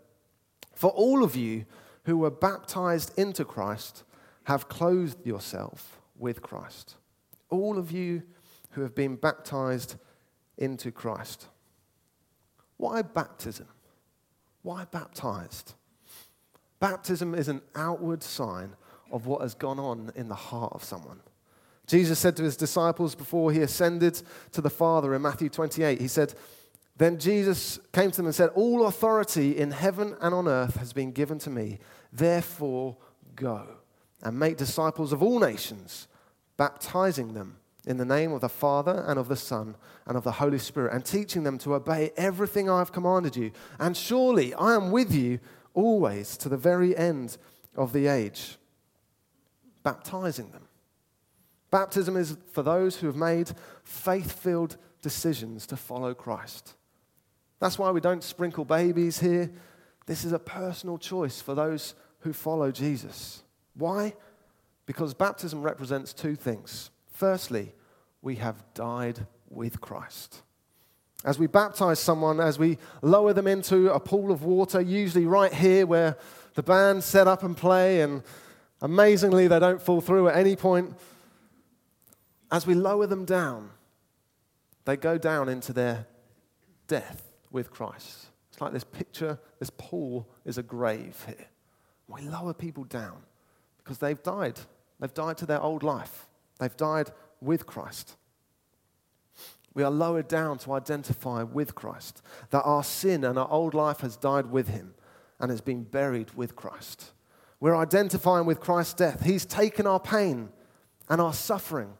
For 0.73 0.89
all 0.91 1.23
of 1.23 1.35
you 1.35 1.65
who 2.03 2.17
were 2.17 2.31
baptized 2.31 3.17
into 3.17 3.45
Christ 3.45 4.03
have 4.45 4.67
clothed 4.67 5.25
yourself 5.25 5.99
with 6.17 6.41
Christ. 6.41 6.95
All 7.49 7.77
of 7.77 7.91
you 7.91 8.23
who 8.71 8.81
have 8.81 8.95
been 8.95 9.15
baptized 9.15 9.95
into 10.57 10.91
Christ. 10.91 11.47
Why 12.77 13.01
baptism? 13.01 13.67
Why 14.65 14.85
baptized? 14.85 15.75
Baptism 16.79 17.35
is 17.35 17.49
an 17.49 17.61
outward 17.75 18.23
sign 18.23 18.75
of 19.11 19.27
what 19.27 19.41
has 19.41 19.53
gone 19.53 19.77
on 19.77 20.11
in 20.15 20.27
the 20.27 20.33
heart 20.33 20.73
of 20.73 20.83
someone. 20.83 21.19
Jesus 21.85 22.17
said 22.17 22.35
to 22.37 22.43
his 22.43 22.57
disciples 22.57 23.13
before 23.13 23.51
he 23.51 23.61
ascended 23.61 24.19
to 24.53 24.61
the 24.61 24.71
Father 24.71 25.13
in 25.13 25.21
Matthew 25.21 25.49
28, 25.49 26.01
he 26.01 26.07
said, 26.07 26.33
Then 26.97 27.19
Jesus 27.19 27.77
came 27.93 28.09
to 28.09 28.17
them 28.17 28.25
and 28.25 28.33
said, 28.33 28.49
All 28.55 28.87
authority 28.87 29.55
in 29.55 29.69
heaven 29.69 30.15
and 30.19 30.33
on 30.33 30.47
earth 30.47 30.77
has 30.77 30.93
been 30.93 31.11
given 31.11 31.37
to 31.39 31.51
me. 31.51 31.77
Therefore, 32.11 32.97
go 33.35 33.67
and 34.23 34.39
make 34.39 34.57
disciples 34.57 35.13
of 35.13 35.21
all 35.21 35.39
nations, 35.39 36.07
baptizing 36.57 37.35
them 37.35 37.57
in 37.85 37.97
the 37.97 38.05
name 38.05 38.31
of 38.31 38.41
the 38.41 38.49
Father 38.49 39.03
and 39.07 39.19
of 39.19 39.27
the 39.27 39.35
Son 39.35 39.75
and 40.05 40.17
of 40.17 40.23
the 40.23 40.33
Holy 40.33 40.59
Spirit, 40.59 40.93
and 40.93 41.05
teaching 41.05 41.43
them 41.43 41.57
to 41.59 41.75
obey 41.75 42.11
everything 42.17 42.69
I 42.69 42.79
have 42.79 42.91
commanded 42.91 43.35
you. 43.35 43.51
And 43.79 43.95
surely 43.95 44.53
I 44.55 44.75
am 44.75 44.91
with 44.91 45.13
you 45.13 45.39
always 45.73 46.37
to 46.37 46.49
the 46.49 46.57
very 46.57 46.95
end 46.95 47.37
of 47.75 47.93
the 47.93 48.07
age, 48.07 48.57
baptizing 49.83 50.51
them. 50.51 50.67
Baptism 51.71 52.15
is 52.15 52.37
for 52.51 52.63
those 52.63 52.97
who 52.97 53.07
have 53.07 53.15
made 53.15 53.51
faith 53.83 54.31
filled 54.31 54.77
decisions 55.01 55.67
to 55.67 55.77
follow 55.77 56.13
Christ. 56.13 56.73
That's 57.59 57.77
why 57.77 57.91
we 57.91 58.01
don't 58.01 58.23
sprinkle 58.23 58.65
babies 58.65 59.19
here. 59.19 59.51
This 60.05 60.23
is 60.23 60.31
a 60.31 60.39
personal 60.39 60.97
choice 60.97 61.41
for 61.41 61.55
those 61.55 61.95
who 62.19 62.33
follow 62.33 62.71
Jesus. 62.71 63.43
Why? 63.75 64.13
Because 64.85 65.13
baptism 65.13 65.61
represents 65.61 66.13
two 66.13 66.35
things 66.35 66.91
Firstly, 67.15 67.71
we 68.21 68.35
have 68.35 68.61
died 68.73 69.25
with 69.49 69.79
Christ. 69.79 70.41
As 71.23 71.39
we 71.39 71.47
baptize 71.47 71.97
someone, 71.97 72.41
as 72.41 72.59
we 72.59 72.77
lower 73.01 73.31
them 73.31 73.47
into 73.47 73.89
a 73.93 74.01
pool 74.01 74.33
of 74.33 74.43
water, 74.43 74.81
usually 74.81 75.25
right 75.25 75.53
here 75.53 75.85
where 75.85 76.17
the 76.55 76.61
band 76.61 77.05
set 77.05 77.25
up 77.25 77.41
and 77.41 77.55
play, 77.55 78.01
and 78.01 78.21
amazingly 78.81 79.47
they 79.47 79.59
don't 79.59 79.81
fall 79.81 80.01
through 80.01 80.27
at 80.27 80.35
any 80.35 80.57
point, 80.57 80.93
as 82.51 82.67
we 82.67 82.73
lower 82.73 83.07
them 83.07 83.23
down, 83.23 83.69
they 84.83 84.97
go 84.97 85.17
down 85.17 85.47
into 85.47 85.71
their 85.71 86.07
death 86.87 87.31
with 87.49 87.71
Christ. 87.71 88.25
It's 88.51 88.59
like 88.59 88.73
this 88.73 88.83
picture, 88.83 89.39
this 89.59 89.69
pool 89.69 90.27
is 90.43 90.57
a 90.57 90.63
grave 90.63 91.23
here. 91.25 91.47
We 92.09 92.23
lower 92.23 92.53
people 92.53 92.83
down 92.83 93.23
because 93.77 93.99
they've 93.99 94.21
died. 94.21 94.59
They've 94.99 95.13
died 95.13 95.37
to 95.37 95.45
their 95.45 95.61
old 95.61 95.81
life. 95.81 96.27
They've 96.59 96.75
died 96.75 97.11
with 97.41 97.65
Christ. 97.65 98.15
We 99.73 99.83
are 99.83 99.91
lowered 99.91 100.27
down 100.27 100.57
to 100.59 100.73
identify 100.73 101.43
with 101.43 101.75
Christ, 101.75 102.21
that 102.49 102.63
our 102.63 102.83
sin 102.83 103.23
and 103.23 103.37
our 103.37 103.49
old 103.49 103.73
life 103.73 103.99
has 103.99 104.15
died 104.15 104.47
with 104.47 104.69
him 104.69 104.93
and 105.39 105.51
has 105.51 105.61
been 105.61 105.83
buried 105.83 106.31
with 106.35 106.55
Christ. 106.55 107.11
We're 107.59 107.75
identifying 107.75 108.45
with 108.45 108.61
Christ's 108.61 108.93
death. 108.93 109.23
He's 109.25 109.45
taken 109.45 109.85
our 109.85 109.99
pain 109.99 110.49
and 111.09 111.19
our 111.19 111.33
suffering 111.33 111.93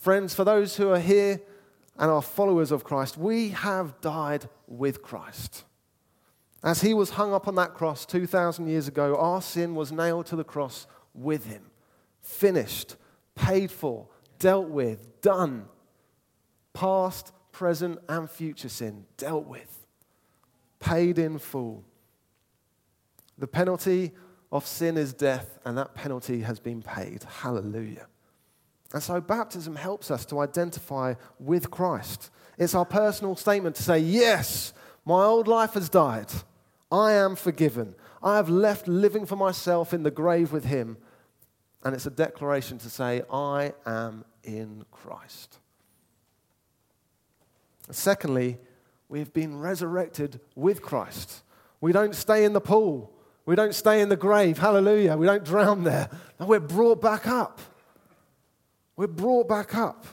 Friends, 0.00 0.34
for 0.34 0.44
those 0.44 0.78
who 0.78 0.88
are 0.88 0.98
here 0.98 1.42
and 1.98 2.10
are 2.10 2.22
followers 2.22 2.72
of 2.72 2.84
Christ, 2.84 3.18
we 3.18 3.50
have 3.50 4.00
died 4.00 4.48
with 4.66 5.02
Christ. 5.02 5.64
As 6.62 6.80
he 6.80 6.94
was 6.94 7.10
hung 7.10 7.34
up 7.34 7.46
on 7.46 7.54
that 7.56 7.74
cross 7.74 8.06
2,000 8.06 8.66
years 8.66 8.88
ago, 8.88 9.14
our 9.16 9.42
sin 9.42 9.74
was 9.74 9.92
nailed 9.92 10.24
to 10.26 10.36
the 10.36 10.44
cross 10.44 10.86
with 11.12 11.44
him. 11.44 11.69
Finished, 12.20 12.96
paid 13.34 13.70
for, 13.70 14.08
dealt 14.38 14.68
with, 14.68 15.20
done. 15.20 15.66
Past, 16.72 17.32
present, 17.52 17.98
and 18.08 18.30
future 18.30 18.68
sin 18.68 19.06
dealt 19.16 19.46
with. 19.46 19.86
Paid 20.78 21.18
in 21.18 21.38
full. 21.38 21.84
The 23.38 23.46
penalty 23.46 24.12
of 24.52 24.66
sin 24.66 24.96
is 24.96 25.12
death, 25.12 25.58
and 25.64 25.76
that 25.78 25.94
penalty 25.94 26.40
has 26.42 26.58
been 26.58 26.82
paid. 26.82 27.24
Hallelujah. 27.24 28.06
And 28.92 29.02
so 29.02 29.20
baptism 29.20 29.76
helps 29.76 30.10
us 30.10 30.24
to 30.26 30.40
identify 30.40 31.14
with 31.38 31.70
Christ. 31.70 32.30
It's 32.58 32.74
our 32.74 32.84
personal 32.84 33.36
statement 33.36 33.76
to 33.76 33.82
say, 33.82 33.98
Yes, 33.98 34.72
my 35.04 35.24
old 35.24 35.48
life 35.48 35.74
has 35.74 35.88
died. 35.88 36.30
I 36.90 37.12
am 37.12 37.36
forgiven. 37.36 37.94
I 38.22 38.36
have 38.36 38.48
left 38.48 38.88
living 38.88 39.26
for 39.26 39.36
myself 39.36 39.94
in 39.94 40.02
the 40.02 40.10
grave 40.10 40.52
with 40.52 40.64
Him. 40.64 40.98
And 41.82 41.94
it's 41.94 42.06
a 42.06 42.10
declaration 42.10 42.78
to 42.78 42.90
say, 42.90 43.22
I 43.32 43.72
am 43.86 44.24
in 44.44 44.84
Christ. 44.90 45.58
Secondly, 47.90 48.58
we 49.08 49.18
have 49.18 49.32
been 49.32 49.58
resurrected 49.58 50.40
with 50.54 50.82
Christ. 50.82 51.42
We 51.80 51.92
don't 51.92 52.14
stay 52.14 52.44
in 52.44 52.52
the 52.52 52.60
pool. 52.60 53.12
We 53.46 53.56
don't 53.56 53.74
stay 53.74 54.00
in 54.00 54.08
the 54.08 54.16
grave. 54.16 54.58
Hallelujah. 54.58 55.16
We 55.16 55.26
don't 55.26 55.44
drown 55.44 55.84
there. 55.84 56.08
No, 56.38 56.46
we're 56.46 56.60
brought 56.60 57.00
back 57.00 57.26
up. 57.26 57.60
We're 58.96 59.06
brought 59.06 59.48
back 59.48 59.74
up. 59.74 60.04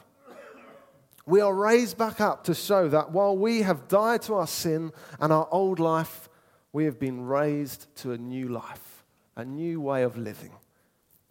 We 1.25 1.41
are 1.41 1.53
raised 1.53 1.97
back 1.97 2.21
up 2.21 2.45
to 2.45 2.55
show 2.55 2.87
that 2.87 3.11
while 3.11 3.37
we 3.37 3.61
have 3.63 3.89
died 3.89 4.21
to 4.23 4.35
our 4.35 4.47
sin 4.47 4.93
and 5.19 5.33
our 5.33 5.47
old 5.51 5.77
life, 5.77 6.29
we 6.71 6.85
have 6.85 6.97
been 6.97 7.25
raised 7.25 7.93
to 7.97 8.13
a 8.13 8.17
new 8.17 8.47
life, 8.47 9.03
a 9.35 9.43
new 9.43 9.81
way 9.81 10.03
of 10.03 10.17
living, 10.17 10.51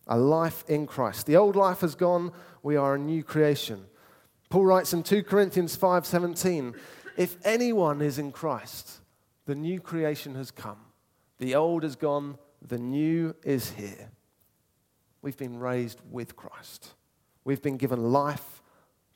a 0.07 0.17
life 0.17 0.65
in 0.69 0.87
Christ. 0.87 1.27
The 1.27 1.37
old 1.37 1.57
life 1.57 1.81
has 1.81 1.95
gone, 1.95 2.33
we 2.63 2.77
are 2.77 2.95
a 2.95 2.99
new 2.99 3.23
creation. 3.23 3.87
Paul 4.49 4.67
writes 4.67 4.93
in 4.93 5.03
2 5.03 5.25
Corinthians 5.25 5.77
5:17, 5.77 6.75
if 7.17 7.37
anyone 7.45 8.01
is 8.01 8.19
in 8.19 8.31
Christ, 8.31 9.01
the 9.47 9.55
new 9.55 9.81
creation 9.81 10.35
has 10.35 10.51
come. 10.51 10.79
The 11.39 11.55
old 11.55 11.85
is 11.85 11.97
gone, 11.97 12.39
the 12.63 12.79
new 12.79 13.35
is 13.43 13.71
here. 13.71 14.11
We've 15.23 15.37
been 15.37 15.59
raised 15.59 16.01
with 16.11 16.37
Christ. 16.37 16.95
We've 17.45 17.63
been 17.63 17.77
given 17.77 18.13
life, 18.13 18.63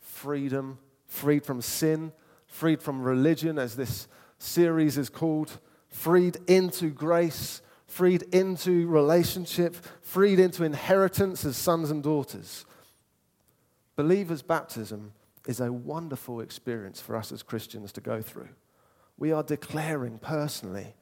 freedom, 0.00 0.78
freed 1.06 1.44
from 1.44 1.62
sin, 1.62 2.12
freed 2.46 2.82
from 2.82 3.02
religion, 3.02 3.58
as 3.58 3.76
this 3.76 4.08
series 4.38 4.98
is 4.98 5.08
called, 5.08 5.58
freed 5.88 6.38
into 6.48 6.90
grace, 6.90 7.62
freed 7.90 8.22
into 8.32 8.86
relationship, 8.86 9.74
freed 10.00 10.38
into 10.38 10.62
inheritance 10.62 11.44
as 11.44 11.56
sons 11.56 11.90
and 11.90 12.04
daughters. 12.04 12.64
Believers' 13.96 14.42
baptism 14.42 15.12
is 15.48 15.60
a 15.60 15.72
wonderful 15.72 16.40
experience 16.40 17.00
for 17.00 17.16
us 17.16 17.32
as 17.32 17.42
Christians 17.42 17.90
to 17.92 18.00
go 18.00 18.22
through. 18.22 18.48
We 19.18 19.32
are 19.32 19.42
declaring 19.42 20.18
personally 20.18 20.94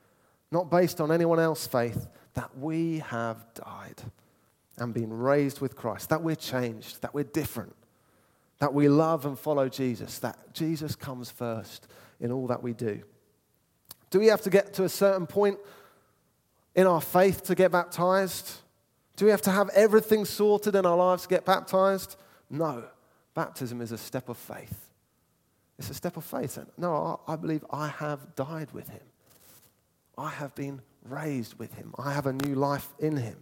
not 0.50 0.71
based 0.71 0.99
on 0.99 1.12
anyone 1.12 1.38
else's 1.38 1.66
faith, 1.66 2.09
that 2.33 2.57
we 2.57 3.00
have 3.00 3.45
died 3.52 4.00
and 4.78 4.95
been 4.95 5.12
raised 5.12 5.61
with 5.61 5.76
Christ, 5.76 6.09
that 6.09 6.23
we're 6.23 6.37
changed, 6.37 7.02
that 7.02 7.12
we're 7.12 7.25
different, 7.25 7.76
that 8.61 8.73
we 8.73 8.88
love 8.88 9.26
and 9.26 9.38
follow 9.38 9.68
Jesus, 9.68 10.18
that 10.21 10.54
Jesus 10.54 10.97
comes 10.97 11.30
first 11.30 11.87
in 12.18 12.32
all 12.32 12.47
that 12.47 12.62
we 12.62 12.73
do. 12.73 13.02
Do 14.08 14.21
we 14.21 14.28
have 14.28 14.41
to 14.41 14.50
get 14.50 14.73
to 14.75 14.84
a 14.84 14.89
certain 14.89 15.26
point 15.26 15.58
in 16.78 16.86
our 16.86 17.00
faith 17.00 17.43
to 17.43 17.56
get 17.56 17.73
baptized? 17.73 18.52
Do 19.17 19.25
we 19.25 19.32
have 19.32 19.43
to 19.43 19.50
have 19.50 19.69
everything 19.71 20.25
sorted 20.25 20.76
in 20.76 20.86
our 20.86 20.97
lives 20.97 21.25
to 21.25 21.28
get 21.28 21.45
baptized? 21.45 22.14
No. 22.49 22.84
Baptism 23.34 23.80
is 23.80 23.91
a 23.91 23.99
step 23.99 24.28
of 24.28 24.36
faith. 24.36 24.93
It's 25.76 25.91
a 25.91 25.95
step 25.95 26.17
of 26.17 26.25
faith. 26.25 26.56
No, 26.76 27.21
I 27.26 27.34
believe 27.34 27.64
I 27.69 27.88
have 27.88 28.36
died 28.36 28.71
with 28.71 28.88
him. 28.91 29.02
I 30.17 30.30
have 30.30 30.54
been 30.54 30.80
raised 31.02 31.58
with 31.58 31.75
him. 31.75 31.97
I 31.99 32.12
have 32.12 32.26
a 32.26 32.32
new 32.32 32.54
life 32.54 32.95
in 33.00 33.17
him. 33.17 33.38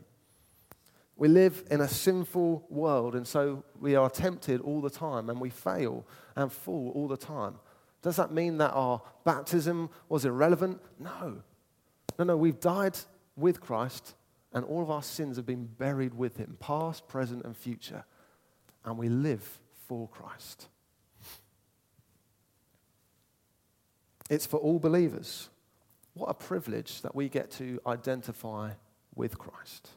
We 1.18 1.28
live 1.28 1.62
in 1.70 1.82
a 1.82 1.88
sinful 1.88 2.64
world, 2.70 3.14
and 3.14 3.26
so 3.26 3.64
we 3.78 3.96
are 3.96 4.08
tempted 4.08 4.62
all 4.62 4.80
the 4.80 4.88
time, 4.88 5.28
and 5.28 5.38
we 5.38 5.50
fail 5.50 6.06
and 6.36 6.50
fall 6.50 6.90
all 6.94 7.06
the 7.06 7.18
time. 7.18 7.56
Does 8.00 8.16
that 8.16 8.32
mean 8.32 8.56
that 8.58 8.70
our 8.72 9.02
baptism 9.24 9.90
was 10.08 10.24
irrelevant? 10.24 10.80
No. 10.98 11.42
No, 12.18 12.24
no, 12.24 12.36
we've 12.38 12.60
died 12.60 12.96
with 13.36 13.60
Christ, 13.60 14.14
and 14.52 14.64
all 14.64 14.82
of 14.82 14.90
our 14.90 15.02
sins 15.02 15.36
have 15.36 15.46
been 15.46 15.66
buried 15.66 16.14
with 16.14 16.38
him, 16.38 16.56
past, 16.60 17.06
present, 17.08 17.44
and 17.44 17.56
future. 17.56 18.04
And 18.84 18.96
we 18.96 19.08
live 19.08 19.58
for 19.86 20.08
Christ. 20.08 20.68
It's 24.30 24.46
for 24.46 24.58
all 24.58 24.78
believers. 24.78 25.48
What 26.14 26.30
a 26.30 26.34
privilege 26.34 27.02
that 27.02 27.14
we 27.14 27.28
get 27.28 27.50
to 27.52 27.80
identify 27.86 28.70
with 29.14 29.38
Christ. 29.38 29.90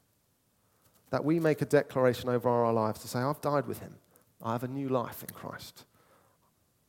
That 1.12 1.23
we 1.23 1.39
make 1.39 1.62
a 1.62 1.65
declaration 1.65 2.30
over 2.30 2.49
our 2.49 2.73
lives 2.73 2.99
to 3.02 3.08
say, 3.08 3.19
I've 3.19 3.41
died 3.41 3.65
with 3.65 3.80
him. 3.80 3.95
I 4.41 4.52
have 4.52 4.63
a 4.63 4.67
new 4.67 4.89
life 4.89 5.23
in 5.23 5.34
Christ. 5.34 5.86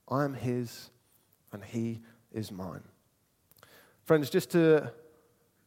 I 0.09 0.25
am 0.25 0.35
his 0.35 0.91
and 1.53 1.65
he 1.65 2.01
is 2.33 2.51
mine. 2.51 2.83
Friends, 4.05 4.31
just 4.31 4.51
to 4.51 4.93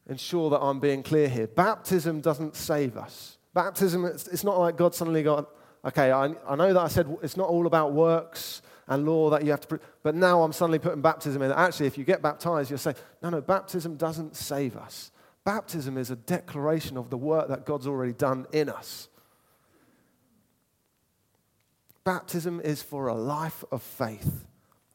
ensure 0.08 0.50
that 0.50 0.60
I'm 0.60 0.80
being 0.80 1.04
clear 1.04 1.28
here, 1.28 1.48
baptism 1.48 2.22
doesn't 2.22 2.56
save 2.56 2.98
us. 2.98 3.38
Baptism, 3.54 4.06
it's, 4.06 4.28
it's 4.28 4.44
not 4.44 4.60
like 4.60 4.78
God 4.78 4.96
suddenly 4.96 5.24
got, 5.24 5.50
okay, 5.86 6.12
I, 6.12 6.34
I 6.48 6.56
know 6.56 6.74
that 6.74 6.80
I 6.80 6.88
said 6.88 7.16
it's 7.22 7.38
not 7.38 7.50
all 7.50 7.68
about 7.68 7.94
works 7.94 8.62
and 8.88 9.06
law 9.06 9.30
that 9.30 9.44
you 9.44 9.52
have 9.52 9.62
to. 9.68 9.80
But 10.02 10.16
now 10.16 10.44
I'm 10.44 10.52
suddenly 10.52 10.80
putting 10.80 11.02
baptism 11.02 11.42
in. 11.42 11.52
Actually, 11.52 11.88
if 11.88 11.98
you 11.98 12.04
get 12.04 12.22
baptized, 12.22 12.70
you'll 12.70 12.80
say, 12.80 12.96
no, 13.22 13.30
no, 13.30 13.42
baptism 13.42 13.96
doesn't 13.96 14.36
save 14.36 14.76
us. 14.76 15.12
Baptism 15.46 15.98
is 15.98 16.10
a 16.10 16.16
declaration 16.16 16.98
of 16.98 17.10
the 17.10 17.18
work 17.18 17.50
that 17.50 17.66
God's 17.66 17.88
already 17.88 18.14
done 18.14 18.46
in 18.52 18.70
us. 18.70 19.10
Baptism 22.04 22.60
is 22.62 22.82
for 22.82 23.08
a 23.08 23.14
life 23.14 23.64
of 23.72 23.82
faith. 23.82 24.46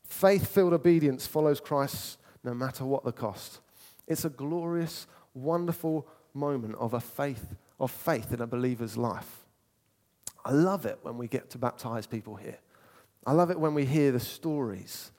Faith 0.04 0.48
filled 0.48 0.72
obedience 0.72 1.26
follows 1.26 1.60
Christ 1.60 2.18
no 2.44 2.54
matter 2.54 2.84
what 2.84 3.04
the 3.04 3.12
cost. 3.12 3.60
It's 4.08 4.24
a 4.24 4.30
glorious, 4.30 5.06
wonderful 5.34 6.08
moment 6.34 6.74
of 6.76 6.94
a 6.94 7.00
faith 7.00 7.54
of 7.80 7.90
faith 7.90 8.32
in 8.32 8.40
a 8.40 8.46
believer's 8.46 8.96
life. 8.96 9.46
I 10.44 10.52
love 10.52 10.86
it 10.86 10.98
when 11.02 11.18
we 11.18 11.28
get 11.28 11.50
to 11.50 11.58
baptize 11.58 12.06
people 12.06 12.36
here. 12.36 12.58
I 13.26 13.32
love 13.32 13.50
it 13.50 13.60
when 13.60 13.74
we 13.74 13.84
hear 13.84 14.12
the 14.12 14.20
stories 14.20 15.12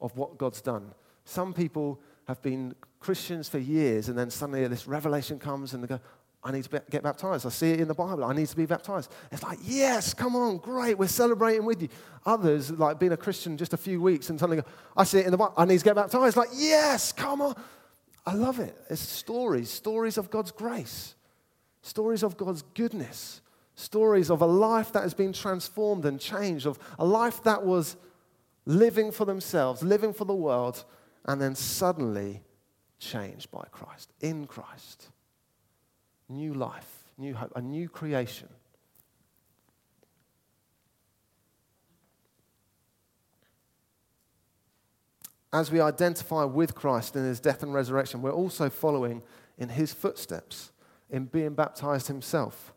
of 0.00 0.16
what 0.16 0.38
God's 0.38 0.60
done. 0.60 0.92
Some 1.24 1.54
people 1.54 2.00
have 2.26 2.42
been 2.42 2.74
Christians 3.00 3.48
for 3.48 3.58
years, 3.58 4.08
and 4.08 4.18
then 4.18 4.30
suddenly 4.30 4.66
this 4.66 4.86
revelation 4.86 5.38
comes 5.38 5.74
and 5.74 5.82
they 5.82 5.88
go, 5.88 6.00
I 6.44 6.50
need 6.50 6.64
to 6.64 6.82
get 6.90 7.04
baptized. 7.04 7.46
I 7.46 7.50
see 7.50 7.70
it 7.70 7.80
in 7.80 7.86
the 7.86 7.94
Bible. 7.94 8.24
I 8.24 8.32
need 8.32 8.48
to 8.48 8.56
be 8.56 8.66
baptized. 8.66 9.12
It's 9.30 9.44
like, 9.44 9.58
yes, 9.62 10.12
come 10.12 10.34
on, 10.34 10.56
great. 10.56 10.98
We're 10.98 11.06
celebrating 11.06 11.64
with 11.64 11.82
you. 11.82 11.88
Others, 12.26 12.72
like 12.72 12.98
being 12.98 13.12
a 13.12 13.16
Christian 13.16 13.56
just 13.56 13.74
a 13.74 13.76
few 13.76 14.00
weeks 14.00 14.28
and 14.28 14.40
suddenly 14.40 14.60
go, 14.60 14.68
I 14.96 15.04
see 15.04 15.20
it 15.20 15.26
in 15.26 15.30
the 15.30 15.36
Bible. 15.36 15.54
I 15.56 15.66
need 15.66 15.78
to 15.78 15.84
get 15.84 15.94
baptized. 15.94 16.36
Like, 16.36 16.48
yes, 16.52 17.12
come 17.12 17.42
on. 17.42 17.54
I 18.24 18.34
love 18.34 18.60
it. 18.60 18.76
It's 18.88 19.00
stories, 19.00 19.70
stories 19.70 20.16
of 20.18 20.30
God's 20.30 20.52
grace, 20.52 21.14
stories 21.82 22.22
of 22.22 22.36
God's 22.36 22.62
goodness, 22.74 23.42
Stories 23.74 24.30
of 24.30 24.42
a 24.42 24.46
life 24.46 24.92
that 24.92 25.02
has 25.02 25.14
been 25.14 25.32
transformed 25.32 26.04
and 26.04 26.20
changed, 26.20 26.66
of 26.66 26.78
a 26.98 27.04
life 27.04 27.42
that 27.44 27.64
was 27.64 27.96
living 28.66 29.10
for 29.10 29.24
themselves, 29.24 29.82
living 29.82 30.12
for 30.12 30.26
the 30.26 30.34
world, 30.34 30.84
and 31.24 31.40
then 31.40 31.54
suddenly 31.54 32.42
changed 32.98 33.50
by 33.50 33.64
Christ, 33.72 34.12
in 34.20 34.46
Christ. 34.46 35.08
New 36.28 36.52
life, 36.52 37.04
new 37.16 37.34
hope, 37.34 37.52
a 37.56 37.62
new 37.62 37.88
creation. 37.88 38.48
As 45.52 45.70
we 45.70 45.80
identify 45.80 46.44
with 46.44 46.74
Christ 46.74 47.14
in 47.16 47.24
his 47.24 47.40
death 47.40 47.62
and 47.62 47.74
resurrection, 47.74 48.22
we're 48.22 48.32
also 48.32 48.70
following 48.70 49.22
in 49.58 49.68
his 49.68 49.92
footsteps 49.92 50.72
in 51.10 51.26
being 51.26 51.54
baptized 51.54 52.08
himself 52.08 52.72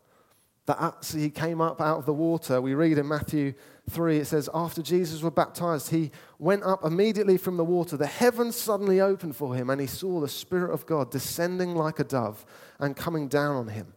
that 0.66 0.80
as 0.82 1.12
he 1.12 1.30
came 1.30 1.62
up 1.62 1.80
out 1.80 2.00
of 2.00 2.06
the 2.06 2.14
water. 2.14 2.60
We 2.60 2.74
read 2.74 2.98
in 2.98 3.08
Matthew 3.08 3.54
3, 3.90 4.18
it 4.18 4.26
says, 4.26 4.50
After 4.54 4.82
Jesus 4.82 5.22
was 5.22 5.34
baptized, 5.34 5.92
he 5.92 6.12
went 6.40 6.64
up 6.64 6.84
immediately 6.84 7.38
from 7.38 7.58
the 7.58 7.64
water. 7.64 7.98
The 7.98 8.08
heavens 8.08 8.56
suddenly 8.56 9.00
opened 9.00 9.36
for 9.36 9.56
him, 9.56 9.70
and 9.70 9.80
he 9.80 9.88
saw 9.88 10.20
the 10.20 10.28
Spirit 10.28 10.74
of 10.74 10.86
God 10.86 11.12
descending 11.12 11.76
like 11.76 12.00
a 12.00 12.04
dove 12.04 12.46
and 12.80 12.96
coming 12.96 13.28
down 13.28 13.56
on 13.56 13.68
him. 13.68 13.94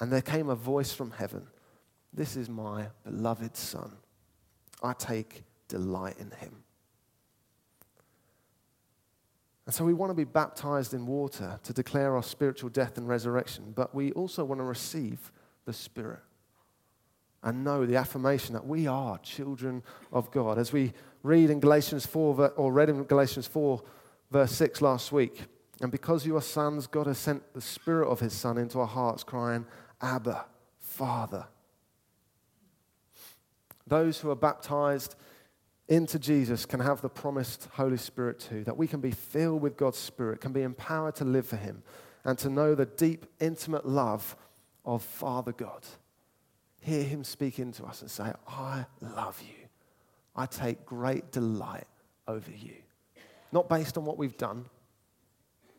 And 0.00 0.12
there 0.12 0.22
came 0.22 0.48
a 0.48 0.54
voice 0.54 0.92
from 0.92 1.10
heaven 1.10 1.46
This 2.12 2.36
is 2.36 2.48
my 2.48 2.86
beloved 3.04 3.56
Son, 3.56 3.92
I 4.82 4.92
take 4.92 5.42
delight 5.66 6.16
in 6.18 6.30
him. 6.30 6.61
And 9.72 9.76
so 9.78 9.86
we 9.86 9.94
want 9.94 10.10
to 10.10 10.14
be 10.14 10.24
baptized 10.24 10.92
in 10.92 11.06
water 11.06 11.58
to 11.62 11.72
declare 11.72 12.14
our 12.14 12.22
spiritual 12.22 12.68
death 12.68 12.98
and 12.98 13.08
resurrection, 13.08 13.72
but 13.74 13.94
we 13.94 14.12
also 14.12 14.44
want 14.44 14.58
to 14.58 14.64
receive 14.64 15.32
the 15.64 15.72
Spirit 15.72 16.20
and 17.42 17.64
know 17.64 17.86
the 17.86 17.96
affirmation 17.96 18.52
that 18.52 18.66
we 18.66 18.86
are 18.86 19.16
children 19.20 19.82
of 20.12 20.30
God. 20.30 20.58
As 20.58 20.74
we 20.74 20.92
read 21.22 21.48
in 21.48 21.58
Galatians 21.58 22.04
4, 22.04 22.52
or 22.54 22.70
read 22.70 22.90
in 22.90 23.04
Galatians 23.04 23.46
4, 23.46 23.82
verse 24.30 24.52
6 24.52 24.82
last 24.82 25.10
week, 25.10 25.40
and 25.80 25.90
because 25.90 26.26
you 26.26 26.36
are 26.36 26.42
sons, 26.42 26.86
God 26.86 27.06
has 27.06 27.16
sent 27.16 27.54
the 27.54 27.62
Spirit 27.62 28.08
of 28.08 28.20
His 28.20 28.34
Son 28.34 28.58
into 28.58 28.78
our 28.78 28.86
hearts, 28.86 29.24
crying, 29.24 29.64
Abba, 30.02 30.44
Father. 30.80 31.46
Those 33.86 34.20
who 34.20 34.30
are 34.30 34.36
baptized 34.36 35.14
into 35.92 36.18
Jesus 36.18 36.64
can 36.64 36.80
have 36.80 37.02
the 37.02 37.08
promised 37.10 37.68
Holy 37.74 37.98
Spirit 37.98 38.40
too, 38.40 38.64
that 38.64 38.78
we 38.78 38.86
can 38.86 39.00
be 39.00 39.10
filled 39.10 39.60
with 39.60 39.76
God's 39.76 39.98
Spirit, 39.98 40.40
can 40.40 40.52
be 40.52 40.62
empowered 40.62 41.16
to 41.16 41.24
live 41.24 41.46
for 41.46 41.56
Him, 41.56 41.82
and 42.24 42.38
to 42.38 42.48
know 42.48 42.74
the 42.74 42.86
deep, 42.86 43.26
intimate 43.40 43.86
love 43.86 44.34
of 44.86 45.02
Father 45.02 45.52
God. 45.52 45.84
Hear 46.80 47.02
Him 47.02 47.24
speak 47.24 47.58
into 47.58 47.84
us 47.84 48.00
and 48.00 48.10
say, 48.10 48.32
I 48.48 48.86
love 49.02 49.40
you. 49.46 49.68
I 50.34 50.46
take 50.46 50.86
great 50.86 51.30
delight 51.30 51.86
over 52.26 52.50
you. 52.50 52.76
Not 53.52 53.68
based 53.68 53.98
on 53.98 54.06
what 54.06 54.16
we've 54.16 54.38
done, 54.38 54.64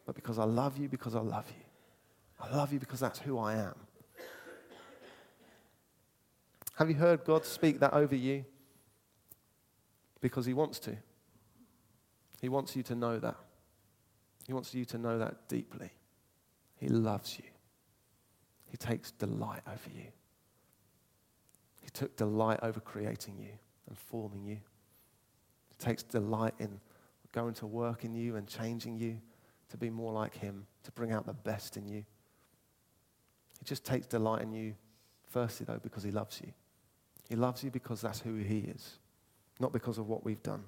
but 0.05 0.13
because 0.13 0.37
I 0.37 0.43
love 0.43 0.77
you, 0.77 0.87
because 0.87 1.15
I 1.15 1.21
love 1.21 1.45
you. 1.49 1.65
I 2.39 2.55
love 2.55 2.71
you 2.71 2.79
because 2.79 2.99
that's 2.99 3.17
who 3.17 3.39
I 3.39 3.55
am. 3.55 3.75
Have 6.75 6.89
you 6.89 6.95
heard 6.95 7.23
God 7.23 7.45
speak 7.45 7.79
that 7.79 7.93
over 7.93 8.15
you? 8.15 8.45
Because 10.23 10.45
He 10.45 10.53
wants 10.53 10.79
to. 10.79 10.95
He 12.39 12.47
wants 12.47 12.77
you 12.77 12.83
to 12.83 12.95
know 12.95 13.19
that. 13.19 13.35
He 14.47 14.53
wants 14.53 14.73
you 14.73 14.85
to 14.85 14.97
know 14.97 15.19
that 15.19 15.49
deeply. 15.49 15.91
He 16.77 16.87
loves 16.87 17.37
you. 17.37 17.43
He 18.71 18.77
takes 18.77 19.11
delight 19.11 19.63
over 19.67 19.89
you. 19.93 20.07
He 21.81 21.89
took 21.89 22.15
delight 22.15 22.61
over 22.63 22.79
creating 22.79 23.37
you 23.37 23.51
and 23.89 23.97
forming 23.97 24.45
you. 24.45 24.59
He 25.67 25.75
takes 25.77 26.03
delight 26.03 26.53
in 26.57 26.79
going 27.33 27.53
to 27.55 27.67
work 27.67 28.05
in 28.05 28.15
you 28.15 28.37
and 28.37 28.47
changing 28.47 28.95
you 28.95 29.19
to 29.71 29.77
be 29.77 29.89
more 29.89 30.13
like 30.13 30.35
Him, 30.35 30.67
to 30.83 30.91
bring 30.93 31.11
out 31.11 31.25
the 31.25 31.33
best 31.33 31.75
in 31.75 31.85
you. 31.85 32.05
He 33.59 33.65
just 33.65 33.83
takes 33.83 34.07
delight 34.07 34.43
in 34.43 34.53
you, 34.53 34.75
firstly, 35.29 35.65
though, 35.65 35.79
because 35.83 36.03
He 36.03 36.11
loves 36.11 36.39
you. 36.41 36.53
He 37.27 37.35
loves 37.35 37.61
you 37.61 37.71
because 37.71 37.99
that's 37.99 38.21
who 38.21 38.37
He 38.37 38.59
is, 38.59 38.99
not 39.59 39.73
because 39.73 39.97
of 39.97 40.07
what 40.07 40.25
we've 40.25 40.43
done. 40.43 40.63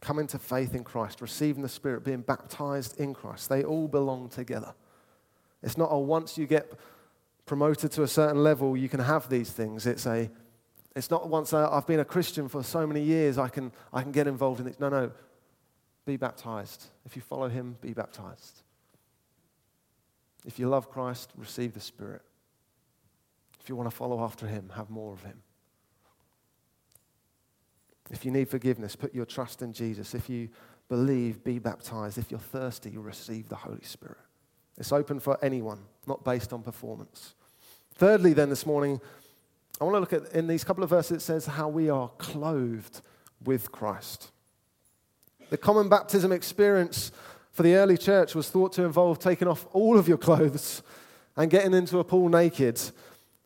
Coming 0.00 0.26
to 0.28 0.38
faith 0.38 0.74
in 0.74 0.82
Christ, 0.82 1.20
receiving 1.20 1.62
the 1.62 1.68
Spirit, 1.68 2.04
being 2.04 2.22
baptized 2.22 2.98
in 2.98 3.14
Christ, 3.14 3.48
they 3.48 3.62
all 3.62 3.86
belong 3.88 4.28
together. 4.28 4.74
It's 5.62 5.78
not 5.78 5.88
a 5.90 5.98
once 5.98 6.36
you 6.36 6.46
get 6.46 6.72
promoted 7.46 7.92
to 7.92 8.02
a 8.02 8.08
certain 8.08 8.42
level, 8.42 8.76
you 8.76 8.88
can 8.88 9.00
have 9.00 9.28
these 9.28 9.50
things. 9.50 9.86
It's 9.86 10.06
a 10.06 10.28
it's 10.94 11.10
not 11.10 11.28
once 11.28 11.54
I've 11.54 11.86
been 11.86 12.00
a 12.00 12.04
Christian 12.04 12.48
for 12.48 12.62
so 12.62 12.86
many 12.86 13.02
years, 13.02 13.38
I 13.38 13.48
can, 13.48 13.72
I 13.92 14.02
can 14.02 14.12
get 14.12 14.26
involved 14.26 14.60
in 14.60 14.66
it. 14.66 14.78
No, 14.78 14.88
no. 14.88 15.10
Be 16.04 16.16
baptized. 16.16 16.86
If 17.06 17.16
you 17.16 17.22
follow 17.22 17.48
him, 17.48 17.76
be 17.80 17.94
baptized. 17.94 18.62
If 20.44 20.58
you 20.58 20.68
love 20.68 20.90
Christ, 20.90 21.30
receive 21.36 21.72
the 21.72 21.80
Spirit. 21.80 22.22
If 23.62 23.68
you 23.68 23.76
want 23.76 23.88
to 23.88 23.96
follow 23.96 24.24
after 24.24 24.46
him, 24.46 24.72
have 24.74 24.90
more 24.90 25.12
of 25.12 25.22
him. 25.22 25.40
If 28.10 28.24
you 28.24 28.32
need 28.32 28.48
forgiveness, 28.48 28.96
put 28.96 29.14
your 29.14 29.24
trust 29.24 29.62
in 29.62 29.72
Jesus. 29.72 30.14
If 30.14 30.28
you 30.28 30.48
believe, 30.88 31.44
be 31.44 31.60
baptized. 31.60 32.18
If 32.18 32.30
you're 32.30 32.40
thirsty, 32.40 32.96
receive 32.96 33.48
the 33.48 33.56
Holy 33.56 33.84
Spirit. 33.84 34.18
It's 34.76 34.92
open 34.92 35.20
for 35.20 35.42
anyone, 35.44 35.78
not 36.06 36.24
based 36.24 36.52
on 36.52 36.62
performance. 36.62 37.34
Thirdly, 37.94 38.32
then, 38.32 38.48
this 38.48 38.66
morning, 38.66 39.00
I 39.80 39.84
want 39.84 39.94
to 39.94 40.00
look 40.00 40.12
at 40.12 40.34
in 40.34 40.48
these 40.48 40.64
couple 40.64 40.82
of 40.82 40.90
verses, 40.90 41.18
it 41.18 41.20
says 41.20 41.46
how 41.46 41.68
we 41.68 41.88
are 41.88 42.08
clothed 42.18 43.00
with 43.44 43.70
Christ. 43.70 44.32
The 45.50 45.56
common 45.56 45.88
baptism 45.88 46.32
experience 46.32 47.12
for 47.52 47.62
the 47.62 47.74
early 47.74 47.96
church 47.96 48.34
was 48.34 48.50
thought 48.50 48.72
to 48.72 48.84
involve 48.84 49.18
taking 49.18 49.46
off 49.46 49.66
all 49.72 49.98
of 49.98 50.08
your 50.08 50.18
clothes 50.18 50.82
and 51.36 51.50
getting 51.50 51.74
into 51.74 51.98
a 51.98 52.04
pool 52.04 52.28
naked, 52.28 52.80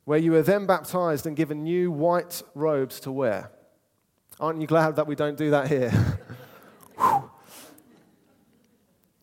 where 0.07 0.19
you 0.19 0.33
were 0.33 0.41
then 0.41 0.65
baptized 0.65 1.27
and 1.27 1.37
given 1.37 1.63
new 1.63 1.91
white 1.91 2.43
robes 2.55 2.99
to 3.01 3.13
wear. 3.13 3.51
Aren't 4.41 4.61
you 4.61 4.67
glad 4.67 4.97
that 4.97 5.07
we 5.07 5.15
don't 5.15 5.37
do 5.37 5.51
that 5.51 5.69
here? 5.69 5.93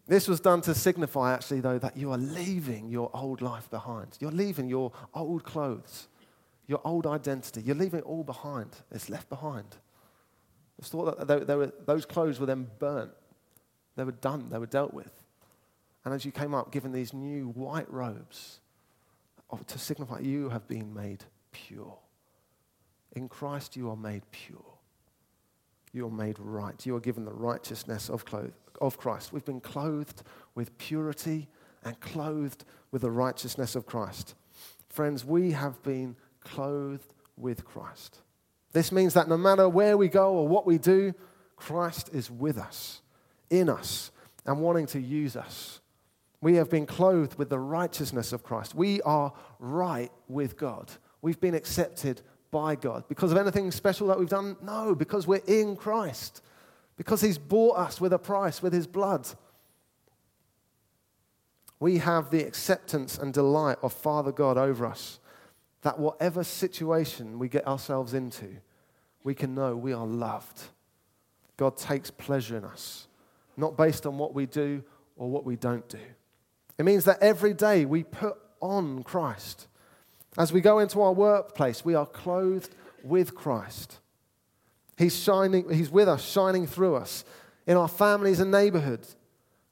this 0.08 0.28
was 0.28 0.40
done 0.40 0.62
to 0.62 0.76
signify, 0.76 1.34
actually, 1.34 1.62
though, 1.62 1.80
that 1.80 1.98
you 1.98 2.12
are 2.12 2.18
leaving 2.20 2.90
your 2.90 3.10
old 3.16 3.42
life 3.42 3.68
behind. 3.72 4.18
You're 4.20 4.32
leaving 4.32 4.70
your 4.70 4.92
old 5.16 5.44
clothes, 5.44 6.08
your 6.68 6.82
old 6.84 7.08
identity. 7.08 7.62
You're 7.62 7.76
leaving 7.76 8.02
it 8.02 8.06
all 8.06 8.24
behind. 8.24 8.70
It's 8.92 9.10
left 9.10 9.30
behind. 9.30 9.78
It's 10.78 10.90
thought 10.90 11.28
that 11.28 11.48
they, 11.48 11.56
were, 11.56 11.72
those 11.86 12.06
clothes 12.06 12.40
were 12.40 12.46
then 12.46 12.68
burnt 12.78 13.12
they 13.96 14.04
were 14.04 14.12
done, 14.12 14.50
they 14.50 14.58
were 14.58 14.66
dealt 14.66 14.94
with. 14.94 15.12
And 16.06 16.14
as 16.14 16.26
you 16.26 16.32
came 16.32 16.54
up, 16.54 16.72
given 16.72 16.92
these 16.92 17.14
new 17.14 17.50
white 17.50 17.92
robes 17.92 18.60
to 19.68 19.80
signify 19.80 20.20
you 20.20 20.50
have 20.50 20.68
been 20.68 20.94
made 20.94 21.24
pure. 21.52 21.98
In 23.14 23.30
Christ, 23.30 23.76
you 23.76 23.90
are 23.90 23.96
made 23.96 24.24
pure. 24.32 24.60
You 25.92 26.08
are 26.08 26.12
made 26.12 26.38
right. 26.40 26.84
You 26.86 26.96
are 26.96 27.00
given 27.00 27.26
the 27.26 27.34
righteousness 27.34 28.10
of, 28.10 28.26
cloth- 28.26 28.52
of 28.82 28.98
Christ. 28.98 29.32
We've 29.32 29.46
been 29.46 29.62
clothed 29.62 30.24
with 30.56 30.76
purity 30.78 31.48
and 31.84 32.00
clothed 32.00 32.66
with 32.92 33.04
the 33.04 33.12
righteousness 33.12 33.76
of 33.76 33.86
Christ. 33.86 34.36
Friends, 34.90 35.24
we 35.24 35.52
have 35.52 35.82
been 35.84 36.16
clothed 36.42 37.14
with 37.38 37.64
Christ. 37.66 38.20
This 38.72 38.92
means 38.92 39.14
that 39.14 39.28
no 39.28 39.38
matter 39.38 39.70
where 39.70 39.98
we 39.98 40.08
go 40.08 40.34
or 40.34 40.48
what 40.48 40.66
we 40.66 40.78
do, 40.78 41.14
Christ 41.56 42.10
is 42.14 42.30
with 42.32 42.58
us 42.58 43.02
in 43.50 43.70
us 43.70 44.12
and 44.46 44.60
wanting 44.60 44.88
to 44.88 45.00
use 45.00 45.36
us. 45.36 45.80
We 46.44 46.56
have 46.56 46.70
been 46.70 46.86
clothed 46.86 47.38
with 47.38 47.50
the 47.50 47.58
righteousness 47.58 48.34
of 48.34 48.44
Christ. 48.44 48.76
We 48.76 49.02
are 49.04 49.32
right 49.60 50.12
with 50.28 50.58
God. 50.58 50.92
We've 51.22 51.40
been 51.40 51.56
accepted 51.56 52.22
by 52.52 52.76
God. 52.76 53.06
Because 53.08 53.32
of 53.32 53.38
anything 53.38 53.72
special 53.72 54.08
that 54.08 54.20
we've 54.20 54.28
done? 54.28 54.58
No, 54.62 54.94
because 54.94 55.26
we're 55.26 55.42
in 55.48 55.78
Christ. 55.78 56.42
Because 56.98 57.22
He's 57.22 57.38
bought 57.38 57.78
us 57.78 58.02
with 58.02 58.12
a 58.12 58.20
price, 58.20 58.62
with 58.62 58.74
His 58.74 58.88
blood. 58.88 59.26
We 61.80 62.00
have 62.00 62.30
the 62.30 62.44
acceptance 62.44 63.18
and 63.18 63.34
delight 63.34 63.78
of 63.82 63.94
Father 63.94 64.34
God 64.34 64.58
over 64.58 64.86
us. 64.86 65.22
That 65.84 65.98
whatever 65.98 66.44
situation 66.44 67.40
we 67.40 67.48
get 67.48 67.66
ourselves 67.66 68.14
into, 68.14 68.58
we 69.24 69.34
can 69.34 69.56
know 69.56 69.78
we 69.78 69.94
are 69.94 70.06
loved. 70.06 70.62
God 71.56 71.78
takes 71.78 72.12
pleasure 72.12 72.58
in 72.58 72.66
us 72.66 73.08
not 73.56 73.78
based 73.78 74.06
on 74.06 74.18
what 74.18 74.34
we 74.34 74.46
do 74.46 74.84
or 75.16 75.30
what 75.30 75.46
we 75.46 75.56
don't 75.56 75.88
do. 75.88 76.00
It 76.78 76.86
means 76.86 77.06
that 77.06 77.22
every 77.22 77.54
day 77.54 77.86
we 77.86 78.04
put 78.04 78.38
on 78.60 79.04
Christ. 79.04 79.68
As 80.38 80.52
we 80.52 80.62
go 80.62 80.80
into 80.80 81.02
our 81.02 81.14
workplace, 81.14 81.86
we 81.86 81.96
are 81.96 82.06
clothed 82.06 82.76
with 83.04 83.36
Christ. 83.36 84.00
He's 84.98 85.16
shining, 85.16 85.70
he's 85.70 85.90
with 85.90 86.08
us, 86.08 86.24
shining 86.24 86.66
through 86.66 86.96
us. 86.96 87.26
In 87.68 87.78
our 87.78 87.88
families 87.88 88.40
and 88.40 88.52
neighborhoods, 88.52 89.16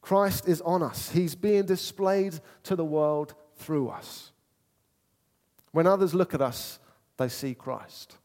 Christ 0.02 0.48
is 0.48 0.62
on 0.62 0.82
us. 0.84 1.12
He's 1.12 1.36
being 1.36 1.66
displayed 1.66 2.40
to 2.64 2.76
the 2.76 2.86
world 2.86 3.34
through 3.56 3.90
us. 3.90 4.32
When 5.72 5.88
others 5.88 6.14
look 6.14 6.34
at 6.34 6.42
us, 6.42 6.80
they 7.18 7.30
see 7.30 7.54
Christ. 7.54 8.18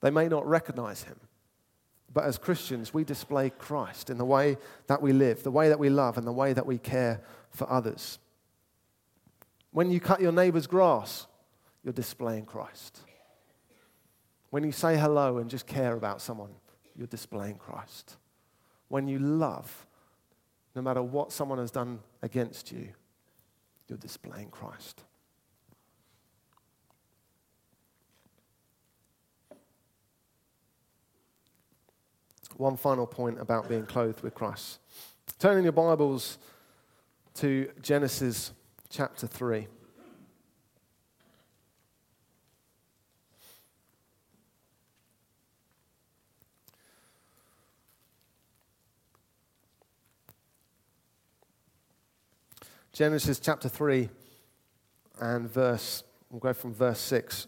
They 0.00 0.10
may 0.10 0.28
not 0.28 0.46
recognize 0.46 1.02
him, 1.02 1.18
but 2.12 2.24
as 2.24 2.38
Christians, 2.38 2.94
we 2.94 3.04
display 3.04 3.50
Christ 3.50 4.10
in 4.10 4.18
the 4.18 4.24
way 4.24 4.56
that 4.86 5.02
we 5.02 5.12
live, 5.12 5.42
the 5.42 5.50
way 5.50 5.68
that 5.68 5.78
we 5.78 5.90
love, 5.90 6.16
and 6.16 6.26
the 6.26 6.32
way 6.32 6.52
that 6.52 6.66
we 6.66 6.78
care 6.78 7.20
for 7.58 7.70
others. 7.70 8.18
When 9.72 9.90
you 9.90 10.00
cut 10.00 10.20
your 10.20 10.32
neighbor's 10.32 10.66
grass, 10.66 11.26
you're 11.82 11.92
displaying 11.92 12.46
Christ. 12.46 13.00
When 14.50 14.64
you 14.64 14.72
say 14.72 14.96
hello 14.96 15.38
and 15.38 15.50
just 15.50 15.66
care 15.66 15.94
about 15.94 16.22
someone, 16.22 16.52
you're 16.96 17.06
displaying 17.06 17.56
Christ. 17.56 18.16
When 18.88 19.08
you 19.08 19.18
love, 19.18 19.86
no 20.74 20.80
matter 20.80 21.02
what 21.02 21.32
someone 21.32 21.58
has 21.58 21.70
done 21.70 21.98
against 22.22 22.72
you, 22.72 22.88
you're 23.88 23.98
displaying 23.98 24.48
Christ. 24.48 25.02
one 32.58 32.76
final 32.76 33.06
point 33.06 33.40
about 33.40 33.68
being 33.68 33.86
clothed 33.86 34.20
with 34.20 34.34
Christ. 34.34 34.80
Turn 35.38 35.58
in 35.58 35.62
your 35.62 35.72
Bibles 35.72 36.38
to 37.38 37.70
Genesis 37.80 38.52
chapter 38.90 39.28
3. 39.28 39.68
Genesis 52.92 53.38
chapter 53.38 53.68
3 53.68 54.08
and 55.20 55.48
verse, 55.48 56.02
we'll 56.30 56.40
go 56.40 56.52
from 56.52 56.74
verse 56.74 56.98
6. 56.98 57.46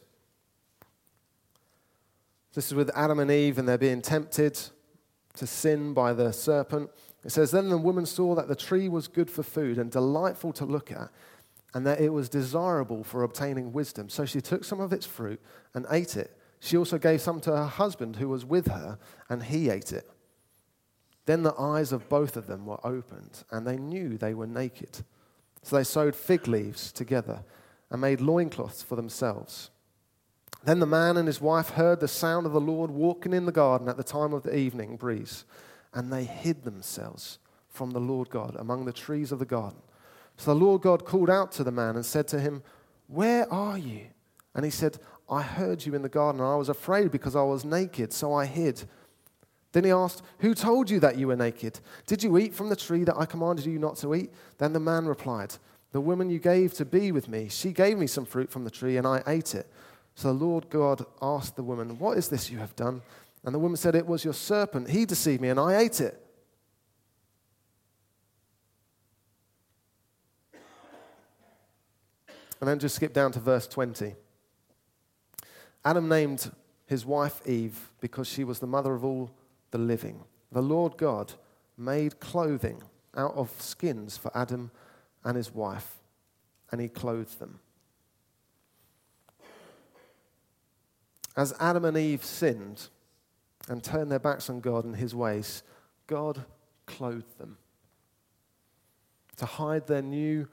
This 2.55 2.69
is 2.69 2.75
with 2.75 2.93
Adam 2.95 3.19
and 3.19 3.33
Eve, 3.33 3.59
and 3.59 3.69
they're 3.69 3.77
being 3.77 4.03
tempted 4.03 4.57
to 5.35 5.47
sin 5.49 5.95
by 5.95 6.13
the 6.13 6.31
serpent. 6.31 6.91
It 7.25 7.31
says, 7.31 7.51
Then 7.51 7.69
the 7.69 7.79
woman 7.79 8.07
saw 8.07 8.35
that 8.35 8.49
the 8.49 8.57
tree 8.57 8.89
was 8.89 9.09
good 9.09 9.31
for 9.31 9.43
food 9.43 9.79
and 9.79 9.91
delightful 9.91 10.53
to 10.55 10.65
look 10.65 10.91
at, 10.91 11.11
and 11.75 11.87
that 11.87 12.01
it 12.01 12.13
was 12.13 12.29
desirable 12.29 13.05
for 13.05 13.23
obtaining 13.23 13.73
wisdom. 13.73 14.09
So 14.09 14.25
she 14.25 14.41
took 14.41 14.65
some 14.65 14.81
of 14.81 14.93
its 14.93 15.07
fruit 15.07 15.41
and 15.75 15.87
ate 15.91 16.17
it. 16.17 16.37
She 16.61 16.77
also 16.77 16.99
gave 16.99 17.21
some 17.21 17.41
to 17.43 17.57
her 17.57 17.67
husband 17.67 18.17
who 18.17 18.29
was 18.29 18.45
with 18.45 18.67
her, 18.69 18.99
and 19.29 19.43
he 19.43 19.71
ate 19.71 19.93
it. 19.93 20.11
Then 21.27 21.43
the 21.43 21.55
eyes 21.59 21.93
of 21.93 22.09
both 22.09 22.37
of 22.37 22.47
them 22.47 22.67
were 22.67 22.85
opened, 22.85 23.45
and 23.51 23.67
they 23.67 23.77
knew 23.77 24.17
they 24.19 24.35
were 24.35 24.47
naked. 24.47 25.05
So 25.63 25.77
they 25.77 25.85
sewed 25.85 26.17
fig 26.17 26.49
leaves 26.49 26.91
together 26.91 27.45
and 27.91 28.01
made 28.01 28.21
loincloths 28.21 28.83
for 28.83 28.97
themselves. 28.97 29.71
Then 30.65 30.81
the 30.81 30.87
man 30.87 31.17
and 31.17 31.27
his 31.27 31.41
wife 31.41 31.71
heard 31.71 32.01
the 32.01 32.09
sound 32.09 32.47
of 32.47 32.53
the 32.53 32.61
Lord 32.61 32.91
walking 32.91 33.33
in 33.33 33.47
the 33.47 33.53
garden 33.53 33.89
at 33.89 33.97
the 33.97 34.05
time 34.05 34.33
of 34.33 34.43
the 34.43 34.57
evening 34.57 34.97
breeze, 34.97 35.45
and 35.95 36.13
they 36.13 36.25
hid 36.25 36.65
themselves 36.65 37.39
from 37.69 37.91
the 37.91 38.01
Lord 38.01 38.31
God 38.31 38.57
among 38.59 38.85
the 38.85 38.93
trees 38.93 39.33
of 39.33 39.39
the 39.39 39.45
garden. 39.45 39.81
So 40.37 40.55
the 40.55 40.65
Lord 40.65 40.83
God 40.83 41.05
called 41.05 41.31
out 41.31 41.53
to 41.53 41.65
the 41.65 41.73
man 41.73 41.97
and 41.97 42.05
said 42.05 42.27
to 42.29 42.41
him, 42.41 42.63
Where 43.09 43.51
are 43.53 43.79
you? 43.79 44.07
And 44.55 44.65
he 44.65 44.71
said, 44.71 44.99
I 45.29 45.43
heard 45.43 45.87
you 45.87 45.95
in 45.95 46.03
the 46.03 46.09
garden, 46.09 46.41
and 46.41 46.51
I 46.51 46.57
was 46.57 46.69
afraid 46.69 47.11
because 47.11 47.37
I 47.37 47.43
was 47.43 47.65
naked, 47.65 48.13
so 48.13 48.33
I 48.33 48.47
hid. 48.47 48.83
Then 49.73 49.85
he 49.85 49.91
asked, 49.91 50.23
Who 50.41 50.55
told 50.55 50.91
you 50.91 50.99
that 51.01 51.17
you 51.17 51.29
were 51.29 51.37
naked? 51.37 51.81
Did 52.07 52.23
you 52.25 52.37
eat 52.39 52.55
from 52.55 52.69
the 52.69 52.77
tree 52.77 53.05
that 53.05 53.17
I 53.17 53.27
commanded 53.27 53.67
you 53.67 53.79
not 53.79 53.97
to 53.99 54.15
eat? 54.15 54.33
Then 54.59 54.73
the 54.73 54.81
man 54.81 55.07
replied, 55.07 55.55
The 55.93 56.01
woman 56.01 56.31
you 56.31 56.41
gave 56.41 56.75
to 56.75 56.85
be 56.85 57.13
with 57.13 57.29
me, 57.29 57.49
she 57.49 57.73
gave 57.73 57.97
me 57.97 58.09
some 58.09 58.25
fruit 58.25 58.51
from 58.51 58.65
the 58.65 58.71
tree, 58.71 58.97
and 58.97 59.07
I 59.07 59.23
ate 59.27 59.55
it. 59.55 59.71
So 60.17 60.29
the 60.29 60.45
Lord 60.45 60.69
God 60.69 61.05
asked 61.23 61.55
the 61.57 61.63
woman, 61.63 61.99
What 61.99 62.19
is 62.19 62.29
this 62.29 62.51
you 62.51 62.59
have 62.59 62.75
done? 62.75 63.03
And 63.45 63.55
the 63.55 63.59
woman 63.59 63.77
said, 63.77 63.95
It 63.95 64.07
was 64.07 64.25
your 64.25 64.35
serpent. 64.35 64.91
He 64.91 65.05
deceived 65.05 65.41
me, 65.41 65.49
and 65.49 65.59
I 65.59 65.79
ate 65.79 66.01
it. 66.01 66.21
And 72.61 72.69
then 72.69 72.79
just 72.79 72.97
skip 72.97 73.15
down 73.15 73.33
to 73.33 73.41
verse 73.41 73.67
20. 73.67 74.15
Adam 75.83 76.09
named 76.09 76.51
his 76.85 77.07
wife 77.07 77.41
Eve 77.47 77.91
because 78.01 78.29
she 78.29 78.45
was 78.45 78.59
the 78.59 78.67
mother 78.67 78.93
of 78.93 79.05
all 79.05 79.31
the 79.71 79.79
living. 79.79 80.25
The 80.53 80.61
Lord 80.61 80.99
God 80.99 81.33
made 81.79 82.21
clothing 82.21 82.83
out 83.17 83.35
of 83.35 83.51
skins 83.59 84.19
for 84.19 84.31
Adam 84.37 84.71
and 85.25 85.37
his 85.37 85.55
wife, 85.55 85.97
and 86.71 86.81
he 86.81 86.89
clothed 86.89 87.39
them. 87.39 87.61
As 91.37 91.55
Adam 91.59 91.87
and 91.87 91.97
Eve 91.97 92.25
sinned 92.25 92.89
and 93.69 93.83
turned 93.83 94.11
their 94.11 94.19
backs 94.19 94.51
on 94.51 94.61
God 94.61 94.85
and 94.85 94.97
his 94.97 95.15
ways, 95.15 95.63
God 96.07 96.45
clothed 96.87 97.39
them 97.39 97.59
to 99.41 99.47
hide 99.47 99.87
their 99.87 100.03
new, 100.03 100.47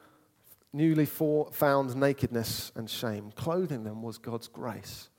newly 0.71 1.05
found 1.05 1.95
nakedness 1.95 2.71
and 2.75 2.89
shame. 2.89 3.31
Clothing 3.35 3.83
them 3.83 4.01
was 4.01 4.17
God's 4.17 4.47
grace. 4.47 5.09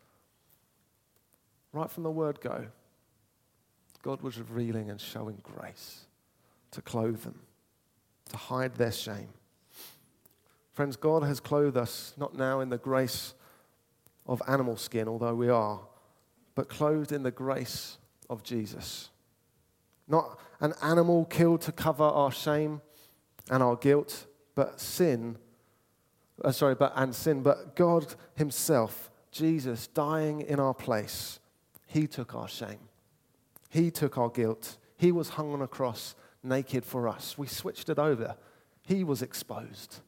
Right 1.73 1.91
from 1.91 2.03
the 2.03 2.11
word 2.11 2.41
go, 2.41 2.67
God 4.03 4.23
was 4.23 4.39
revealing 4.39 4.91
and 4.91 4.99
showing 4.99 5.39
grace 5.43 6.07
to 6.71 6.81
clothe 6.81 7.23
them, 7.23 7.41
to 8.31 8.39
hide 8.39 8.77
their 8.77 8.93
shame. 8.93 9.29
Friends, 10.73 10.97
God 10.97 11.23
has 11.25 11.39
clothed 11.39 11.77
us 11.77 12.15
not 12.17 12.35
now 12.35 12.61
in 12.61 12.71
the 12.71 12.79
grace 12.79 13.35
of 14.27 14.41
animal 14.49 14.77
skin, 14.77 15.09
although 15.09 15.35
we 15.35 15.51
are, 15.51 15.81
but 16.59 16.69
clothed 16.69 17.13
in 17.13 17.23
the 17.23 17.31
grace 17.31 17.99
of 18.29 18.43
Jesus. 18.43 19.11
Not 20.09 20.41
an 20.59 20.75
animal 20.83 21.25
killed 21.27 21.61
to 21.61 21.71
cover 21.71 22.03
our 22.03 22.33
shame 22.33 22.81
and 23.49 23.63
our 23.63 23.77
guilt, 23.77 24.27
but 24.57 24.81
sin, 24.81 25.39
uh, 26.45 26.51
sorry, 26.51 26.75
but 26.75 26.93
and 26.97 27.15
sin, 27.15 27.45
but 27.45 27.77
God 27.77 28.13
Himself, 28.35 29.09
Jesus, 29.31 29.87
dying 29.87 30.41
in 30.41 30.59
our 30.59 30.75
place. 30.75 31.39
He 31.87 32.09
took 32.09 32.35
our 32.35 32.49
shame. 32.49 32.89
He 33.71 33.93
took 33.93 34.19
our 34.19 34.29
guilt. 34.29 34.79
He 34.97 35.13
was 35.13 35.29
hung 35.29 35.53
on 35.53 35.63
a 35.63 35.69
cross 35.69 36.17
naked 36.43 36.85
for 36.85 37.07
us. 37.07 37.39
We 37.39 37.47
switched 37.47 37.89
it 37.89 38.01
over. 38.01 38.35
He 38.83 39.05
was 39.05 39.23
exposed. 39.23 40.01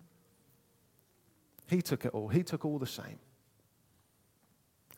He 1.68 1.80
took 1.80 2.04
it 2.04 2.12
all. 2.12 2.26
He 2.26 2.42
took 2.42 2.64
all 2.64 2.80
the 2.80 2.86
shame. 2.86 3.20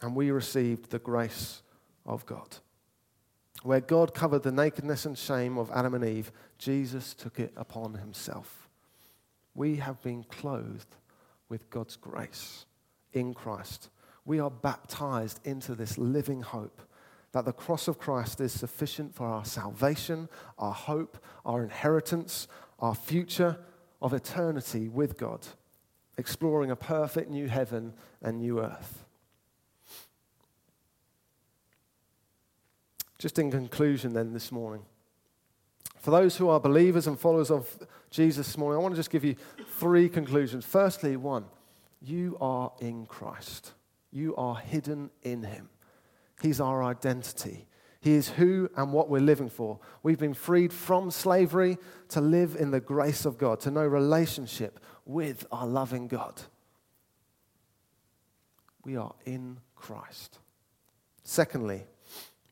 And 0.03 0.17
we 0.17 0.31
received 0.31 0.91
the 0.91 0.99
grace 0.99 1.62
of 2.05 2.27
God. 2.27 2.57
Where 3.62 3.81
God 3.81 4.12
covered 4.12 4.43
the 4.43 4.51
nakedness 4.51 5.07
and 5.07 5.17
shame 5.17 5.57
of 5.57 5.71
Adam 5.71 5.95
and 5.95 6.05
Eve, 6.05 6.33
Jesus 6.59 7.15
took 7.15 7.38
it 7.38 7.53
upon 7.57 7.95
himself. 7.95 8.69
We 9.55 9.77
have 9.77 10.03
been 10.03 10.25
clothed 10.25 10.97
with 11.49 11.71
God's 11.71 11.97
grace 11.97 12.67
in 13.12 13.35
Christ. 13.35 13.91
We 14.25 14.41
are 14.41 14.51
baptized 14.51 15.41
into 15.45 15.75
this 15.75 15.99
living 15.99 16.43
hope 16.43 16.83
that 17.33 17.45
the 17.45 17.53
cross 17.53 17.88
of 17.88 17.99
Christ 17.99 18.41
is 18.41 18.53
sufficient 18.53 19.15
for 19.15 19.27
our 19.27 19.45
salvation, 19.45 20.29
our 20.59 20.73
hope, 20.73 21.19
our 21.45 21.62
inheritance, 21.62 22.49
our 22.79 22.95
future 22.95 23.59
of 24.01 24.12
eternity 24.12 24.88
with 24.88 25.17
God, 25.17 25.47
exploring 26.19 26.71
a 26.71 26.77
perfect 26.77 27.31
new 27.31 27.49
heaven 27.49 27.95
and 28.21 28.38
new 28.38 28.61
earth. 28.61 29.05
Just 33.22 33.38
in 33.38 33.52
conclusion, 33.52 34.14
then, 34.14 34.32
this 34.32 34.50
morning, 34.50 34.82
for 36.00 36.11
those 36.11 36.37
who 36.37 36.48
are 36.48 36.58
believers 36.58 37.06
and 37.06 37.16
followers 37.16 37.52
of 37.52 37.78
Jesus 38.11 38.48
this 38.48 38.58
morning, 38.58 38.80
I 38.80 38.82
want 38.82 38.94
to 38.94 38.98
just 38.98 39.11
give 39.11 39.24
you 39.24 39.37
three 39.78 40.08
conclusions. 40.08 40.64
Firstly, 40.64 41.16
one, 41.16 41.44
you 42.00 42.37
are 42.40 42.72
in 42.80 43.06
Christ, 43.06 43.74
you 44.11 44.35
are 44.35 44.56
hidden 44.56 45.08
in 45.22 45.44
Him. 45.44 45.68
He's 46.42 46.61
our 46.61 46.82
identity. 46.82 47.68
He 48.00 48.14
is 48.14 48.28
who 48.30 48.68
and 48.76 48.92
what 48.92 49.08
we're 49.08 49.20
living 49.20 49.50
for. 49.50 49.78
We've 50.02 50.18
been 50.18 50.35
freed 50.35 50.72
from 50.72 51.12
slavery 51.12 51.78
to 52.08 52.20
live 52.20 52.56
in 52.56 52.72
the 52.72 52.80
grace 52.80 53.24
of 53.24 53.38
God, 53.38 53.61
to 53.61 53.70
know 53.70 53.87
relationship 53.87 54.80
with 55.06 55.46
our 55.52 55.68
loving 55.68 56.08
God. 56.08 56.42
We 58.85 58.96
are 58.96 59.14
in 59.24 59.58
Christ. 59.76 60.40
Secondly, 61.22 61.85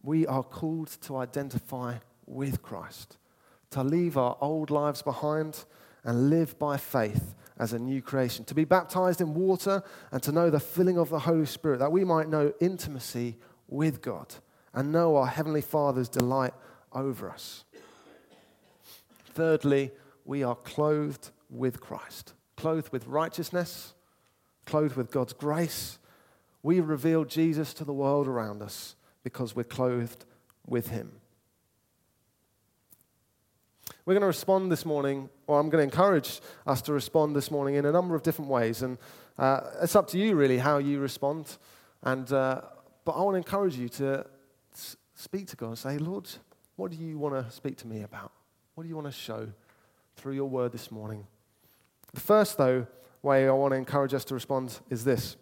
we 0.02 0.26
are 0.26 0.42
called 0.42 0.88
to 1.02 1.16
identify 1.16 1.96
with 2.26 2.62
Christ, 2.62 3.18
to 3.70 3.82
leave 3.82 4.16
our 4.16 4.36
old 4.40 4.70
lives 4.70 5.02
behind 5.02 5.64
and 6.04 6.30
live 6.30 6.58
by 6.58 6.76
faith 6.76 7.34
as 7.58 7.72
a 7.72 7.78
new 7.78 8.00
creation, 8.00 8.44
to 8.46 8.54
be 8.54 8.64
baptized 8.64 9.20
in 9.20 9.34
water 9.34 9.82
and 10.10 10.22
to 10.22 10.32
know 10.32 10.48
the 10.48 10.60
filling 10.60 10.96
of 10.96 11.10
the 11.10 11.18
Holy 11.18 11.44
Spirit, 11.44 11.78
that 11.78 11.92
we 11.92 12.04
might 12.04 12.28
know 12.28 12.54
intimacy 12.60 13.36
with 13.68 14.00
God 14.00 14.34
and 14.72 14.92
know 14.92 15.16
our 15.16 15.26
Heavenly 15.26 15.60
Father's 15.60 16.08
delight 16.08 16.54
over 16.92 17.30
us. 17.30 17.64
Thirdly, 19.32 19.90
we 20.24 20.42
are 20.42 20.54
clothed 20.54 21.30
with 21.50 21.80
Christ, 21.80 22.32
clothed 22.56 22.90
with 22.92 23.06
righteousness, 23.06 23.94
clothed 24.64 24.96
with 24.96 25.10
God's 25.10 25.32
grace. 25.32 25.98
We 26.62 26.80
reveal 26.80 27.24
Jesus 27.24 27.74
to 27.74 27.84
the 27.84 27.92
world 27.92 28.26
around 28.26 28.62
us 28.62 28.96
because 29.22 29.54
we're 29.54 29.64
clothed 29.64 30.24
with 30.66 30.88
Him. 30.88 31.12
We're 34.06 34.14
going 34.14 34.22
to 34.22 34.28
respond 34.28 34.72
this 34.72 34.86
morning, 34.86 35.28
or 35.46 35.60
I'm 35.60 35.68
going 35.68 35.80
to 35.80 35.84
encourage 35.84 36.40
us 36.66 36.82
to 36.82 36.92
respond 36.92 37.36
this 37.36 37.50
morning 37.50 37.74
in 37.74 37.84
a 37.84 37.92
number 37.92 38.14
of 38.14 38.22
different 38.22 38.50
ways. 38.50 38.82
And 38.82 38.98
uh, 39.38 39.60
it's 39.82 39.94
up 39.94 40.08
to 40.08 40.18
you, 40.18 40.34
really, 40.34 40.58
how 40.58 40.78
you 40.78 41.00
respond. 41.00 41.58
And 42.02 42.32
uh, 42.32 42.62
but 43.04 43.12
I 43.12 43.22
want 43.22 43.34
to 43.34 43.38
encourage 43.38 43.76
you 43.76 43.88
to 43.90 44.26
speak 45.14 45.46
to 45.48 45.56
God 45.56 45.68
and 45.68 45.78
say, 45.78 45.98
Lord, 45.98 46.28
what 46.76 46.90
do 46.90 46.96
you 46.96 47.18
want 47.18 47.34
to 47.34 47.50
speak 47.52 47.76
to 47.78 47.86
me 47.86 48.02
about? 48.02 48.32
What 48.74 48.84
do 48.84 48.88
you 48.88 48.94
want 48.94 49.06
to 49.06 49.12
show 49.12 49.48
through 50.16 50.34
your 50.34 50.48
word 50.48 50.72
this 50.72 50.90
morning? 50.90 51.26
The 52.14 52.20
first, 52.20 52.56
though, 52.56 52.86
way 53.22 53.48
I 53.48 53.52
want 53.52 53.72
to 53.72 53.76
encourage 53.76 54.14
us 54.14 54.24
to 54.26 54.34
respond 54.34 54.78
is 54.88 55.04
this. 55.04 55.36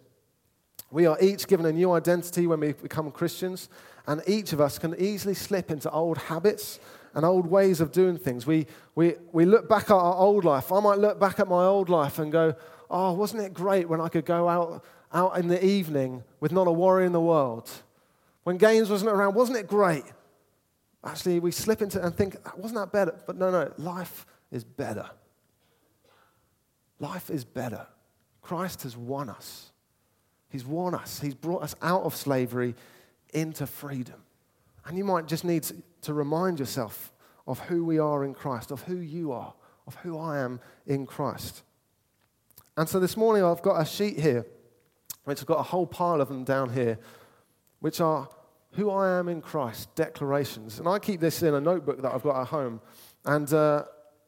We 0.91 1.05
are 1.05 1.17
each 1.21 1.47
given 1.47 1.65
a 1.65 1.71
new 1.71 1.91
identity 1.91 2.47
when 2.47 2.59
we 2.59 2.73
become 2.73 3.11
Christians, 3.11 3.69
and 4.07 4.21
each 4.27 4.53
of 4.53 4.61
us 4.61 4.79
can 4.79 4.95
easily 4.99 5.35
slip 5.35 5.69
into 5.69 5.89
old 5.91 6.17
habits 6.17 6.79
and 7.13 7.25
old 7.25 7.47
ways 7.47 7.81
of 7.81 7.91
doing 7.91 8.17
things. 8.17 8.47
We, 8.47 8.67
we, 8.95 9.15
we 9.31 9.45
look 9.45 9.69
back 9.69 9.85
at 9.85 9.95
our 9.95 10.15
old 10.15 10.45
life. 10.45 10.71
I 10.71 10.79
might 10.79 10.99
look 10.99 11.19
back 11.19 11.39
at 11.39 11.47
my 11.47 11.63
old 11.63 11.89
life 11.89 12.19
and 12.19 12.31
go, 12.31 12.55
oh, 12.89 13.13
wasn't 13.13 13.43
it 13.43 13.53
great 13.53 13.87
when 13.87 14.01
I 14.01 14.09
could 14.09 14.25
go 14.25 14.47
out 14.47 14.83
out 15.11 15.37
in 15.37 15.47
the 15.47 15.63
evening 15.63 16.23
with 16.39 16.51
not 16.51 16.67
a 16.67 16.71
worry 16.71 17.05
in 17.05 17.11
the 17.11 17.21
world. 17.21 17.69
When 18.43 18.57
Gaines 18.57 18.89
wasn't 18.89 19.11
around, 19.11 19.35
wasn't 19.35 19.57
it 19.57 19.67
great? 19.67 20.03
Actually, 21.03 21.39
we 21.39 21.51
slip 21.51 21.81
into 21.81 22.03
and 22.03 22.13
think, 22.13 22.35
wasn't 22.57 22.79
that 22.79 22.91
better? 22.91 23.17
But 23.25 23.37
no, 23.37 23.51
no, 23.51 23.71
life 23.77 24.25
is 24.51 24.63
better. 24.63 25.09
Life 26.99 27.29
is 27.29 27.45
better. 27.45 27.87
Christ 28.41 28.83
has 28.83 28.97
won 28.97 29.29
us. 29.29 29.68
He's 30.49 30.65
won 30.65 30.95
us. 30.95 31.19
He's 31.19 31.35
brought 31.35 31.63
us 31.63 31.75
out 31.81 32.03
of 32.03 32.15
slavery 32.15 32.75
into 33.33 33.67
freedom. 33.67 34.21
And 34.85 34.97
you 34.97 35.03
might 35.03 35.27
just 35.27 35.45
need 35.45 35.65
to 36.01 36.13
remind 36.13 36.59
yourself 36.59 37.11
of 37.47 37.59
who 37.59 37.85
we 37.85 37.99
are 37.99 38.23
in 38.23 38.33
Christ, 38.33 38.71
of 38.71 38.81
who 38.83 38.97
you 38.97 39.31
are, 39.31 39.53
of 39.87 39.95
who 39.95 40.17
I 40.17 40.39
am 40.39 40.59
in 40.85 41.05
Christ. 41.05 41.63
And 42.77 42.87
so 42.87 42.99
this 42.99 43.17
morning 43.17 43.43
I've 43.43 43.61
got 43.61 43.81
a 43.81 43.85
sheet 43.85 44.19
here, 44.19 44.45
which 45.25 45.39
I've 45.39 45.45
got 45.45 45.59
a 45.59 45.63
whole 45.63 45.85
pile 45.85 46.21
of 46.21 46.27
them 46.27 46.43
down 46.43 46.71
here, 46.71 46.97
which 47.79 48.01
are 48.01 48.29
who 48.73 48.89
I 48.89 49.17
am 49.17 49.27
in 49.27 49.41
Christ 49.41 49.93
declarations. 49.95 50.79
And 50.79 50.87
I 50.87 50.99
keep 50.99 51.19
this 51.19 51.43
in 51.43 51.53
a 51.53 51.61
notebook 51.61 52.01
that 52.01 52.13
I've 52.13 52.23
got 52.23 52.41
at 52.41 52.47
home. 52.47 52.81
And 53.25 53.51
uh, 53.53 53.83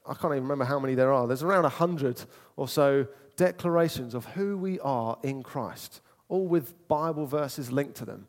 I 0.06 0.14
can't 0.14 0.34
even 0.34 0.44
remember 0.44 0.66
how 0.66 0.80
many 0.80 0.96
there 0.96 1.14
are. 1.14 1.28
There's 1.28 1.44
around 1.44 1.64
100 1.64 2.26
or 2.56 2.68
so 2.68 3.08
declarations 3.38 4.14
of 4.14 4.26
who 4.26 4.58
we 4.58 4.80
are 4.80 5.18
in 5.24 5.44
Christ, 5.44 6.02
all 6.32 6.48
with 6.48 6.88
Bible 6.88 7.26
verses 7.26 7.72
linked 7.72 7.96
to 7.96 8.06
them. 8.06 8.26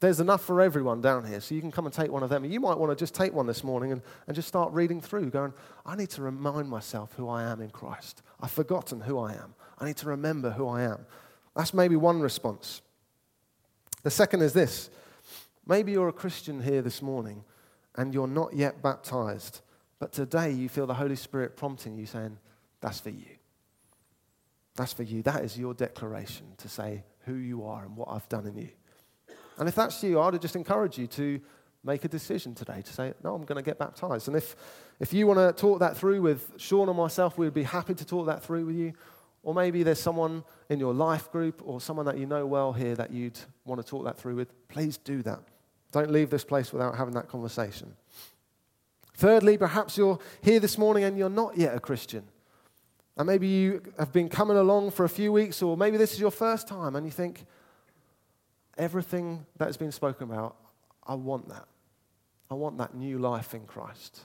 There's 0.00 0.18
enough 0.18 0.42
for 0.44 0.60
everyone 0.60 1.00
down 1.00 1.24
here, 1.24 1.40
so 1.40 1.54
you 1.54 1.60
can 1.60 1.70
come 1.70 1.86
and 1.86 1.94
take 1.94 2.10
one 2.10 2.24
of 2.24 2.30
them. 2.30 2.44
You 2.44 2.58
might 2.58 2.76
want 2.76 2.90
to 2.90 2.96
just 2.96 3.14
take 3.14 3.32
one 3.32 3.46
this 3.46 3.62
morning 3.62 3.92
and, 3.92 4.02
and 4.26 4.34
just 4.34 4.48
start 4.48 4.72
reading 4.72 5.00
through, 5.00 5.30
going, 5.30 5.52
I 5.86 5.94
need 5.94 6.10
to 6.10 6.22
remind 6.22 6.68
myself 6.68 7.12
who 7.16 7.28
I 7.28 7.44
am 7.44 7.60
in 7.60 7.70
Christ. 7.70 8.22
I've 8.40 8.50
forgotten 8.50 9.00
who 9.00 9.18
I 9.18 9.34
am. 9.34 9.54
I 9.78 9.84
need 9.84 9.96
to 9.98 10.08
remember 10.08 10.50
who 10.50 10.66
I 10.66 10.82
am. 10.82 11.06
That's 11.54 11.72
maybe 11.72 11.94
one 11.94 12.20
response. 12.20 12.82
The 14.02 14.10
second 14.10 14.42
is 14.42 14.52
this 14.52 14.90
maybe 15.66 15.92
you're 15.92 16.08
a 16.08 16.12
Christian 16.12 16.60
here 16.60 16.82
this 16.82 17.00
morning 17.00 17.44
and 17.94 18.12
you're 18.12 18.26
not 18.26 18.54
yet 18.54 18.82
baptized, 18.82 19.60
but 20.00 20.10
today 20.10 20.50
you 20.50 20.68
feel 20.68 20.86
the 20.86 20.94
Holy 20.94 21.16
Spirit 21.16 21.56
prompting 21.56 21.96
you, 21.96 22.06
saying, 22.06 22.38
That's 22.80 22.98
for 22.98 23.10
you. 23.10 23.36
That's 24.74 24.94
for 24.94 25.04
you. 25.04 25.22
That 25.22 25.44
is 25.44 25.58
your 25.58 25.74
declaration 25.74 26.46
to 26.56 26.68
say 26.68 27.04
who 27.26 27.34
you 27.34 27.64
are 27.64 27.84
and 27.84 27.96
what 27.96 28.08
I've 28.10 28.28
done 28.28 28.46
in 28.46 28.56
you. 28.56 28.68
And 29.58 29.68
if 29.68 29.74
that's 29.74 30.02
you, 30.02 30.20
I'd 30.20 30.40
just 30.40 30.56
encourage 30.56 30.98
you 30.98 31.06
to 31.08 31.40
make 31.84 32.04
a 32.04 32.08
decision 32.08 32.54
today 32.54 32.82
to 32.82 32.92
say, 32.92 33.14
no, 33.22 33.34
I'm 33.34 33.44
going 33.44 33.56
to 33.56 33.62
get 33.62 33.78
baptized. 33.78 34.28
And 34.28 34.36
if, 34.36 34.56
if 34.98 35.12
you 35.12 35.26
want 35.26 35.38
to 35.38 35.58
talk 35.58 35.80
that 35.80 35.96
through 35.96 36.22
with 36.22 36.52
Sean 36.56 36.88
or 36.88 36.94
myself, 36.94 37.38
we'd 37.38 37.54
be 37.54 37.62
happy 37.62 37.94
to 37.94 38.04
talk 38.04 38.26
that 38.26 38.42
through 38.42 38.66
with 38.66 38.76
you. 38.76 38.92
Or 39.42 39.54
maybe 39.54 39.82
there's 39.82 40.00
someone 40.00 40.44
in 40.68 40.78
your 40.78 40.92
life 40.92 41.32
group 41.32 41.62
or 41.64 41.80
someone 41.80 42.04
that 42.06 42.18
you 42.18 42.26
know 42.26 42.46
well 42.46 42.72
here 42.72 42.94
that 42.96 43.10
you'd 43.10 43.38
want 43.64 43.80
to 43.80 43.86
talk 43.86 44.04
that 44.04 44.18
through 44.18 44.36
with. 44.36 44.68
Please 44.68 44.98
do 44.98 45.22
that. 45.22 45.40
Don't 45.92 46.10
leave 46.10 46.30
this 46.30 46.44
place 46.44 46.72
without 46.72 46.96
having 46.96 47.14
that 47.14 47.28
conversation. 47.28 47.94
Thirdly, 49.14 49.56
perhaps 49.58 49.96
you're 49.96 50.18
here 50.42 50.60
this 50.60 50.78
morning 50.78 51.04
and 51.04 51.18
you're 51.18 51.30
not 51.30 51.56
yet 51.56 51.74
a 51.74 51.80
Christian. 51.80 52.24
And 53.16 53.26
maybe 53.26 53.46
you 53.46 53.82
have 53.98 54.12
been 54.12 54.28
coming 54.28 54.56
along 54.56 54.92
for 54.92 55.04
a 55.04 55.08
few 55.08 55.32
weeks, 55.32 55.62
or 55.62 55.76
maybe 55.76 55.96
this 55.96 56.12
is 56.12 56.20
your 56.20 56.30
first 56.30 56.68
time, 56.68 56.96
and 56.96 57.04
you 57.04 57.12
think, 57.12 57.44
everything 58.78 59.44
that 59.58 59.66
has 59.66 59.76
been 59.76 59.92
spoken 59.92 60.30
about, 60.30 60.56
I 61.06 61.14
want 61.14 61.48
that. 61.48 61.66
I 62.50 62.54
want 62.54 62.78
that 62.78 62.94
new 62.94 63.18
life 63.18 63.54
in 63.54 63.66
Christ. 63.66 64.22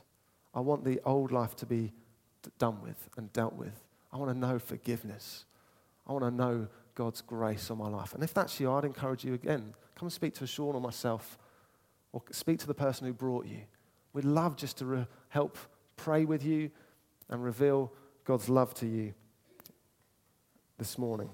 I 0.54 0.62
want 0.62 0.86
the 0.86 1.02
old 1.04 1.32
life 1.32 1.56
to 1.58 1.66
be 1.66 1.92
done 2.58 2.82
with 2.82 3.10
and 3.18 3.32
dealt 3.34 3.54
with. 3.54 3.84
I 4.14 4.18
want 4.18 4.32
to 4.32 4.38
know 4.38 4.58
forgiveness. 4.58 5.46
I 6.08 6.14
want 6.14 6.24
to 6.24 6.32
know 6.32 6.68
God's 6.96 7.22
grace 7.22 7.70
on 7.70 7.78
my 7.78 7.90
life. 7.90 8.14
And 8.14 8.24
if 8.24 8.34
that's 8.34 8.60
you, 8.60 8.72
I'd 8.72 8.86
encourage 8.86 9.26
you 9.26 9.34
again 9.34 9.74
come 9.96 10.08
and 10.08 10.14
speak 10.14 10.34
to 10.36 10.48
Sean 10.48 10.76
or 10.76 10.82
myself, 10.82 11.38
or 12.12 12.22
speak 12.32 12.60
to 12.60 12.68
the 12.68 12.74
person 12.74 13.08
who 13.08 13.14
brought 13.14 13.46
you. 13.46 13.62
We'd 14.14 14.26
love 14.26 14.56
just 14.56 14.78
to 14.78 14.86
re- 14.86 15.08
help 15.30 15.58
pray 15.96 16.26
with 16.26 16.46
you 16.46 16.70
and 17.30 17.44
reveal 17.44 17.92
God's 18.26 18.50
love 18.50 18.74
to 18.76 18.88
you 18.88 19.14
this 20.78 20.98
morning. 20.98 21.30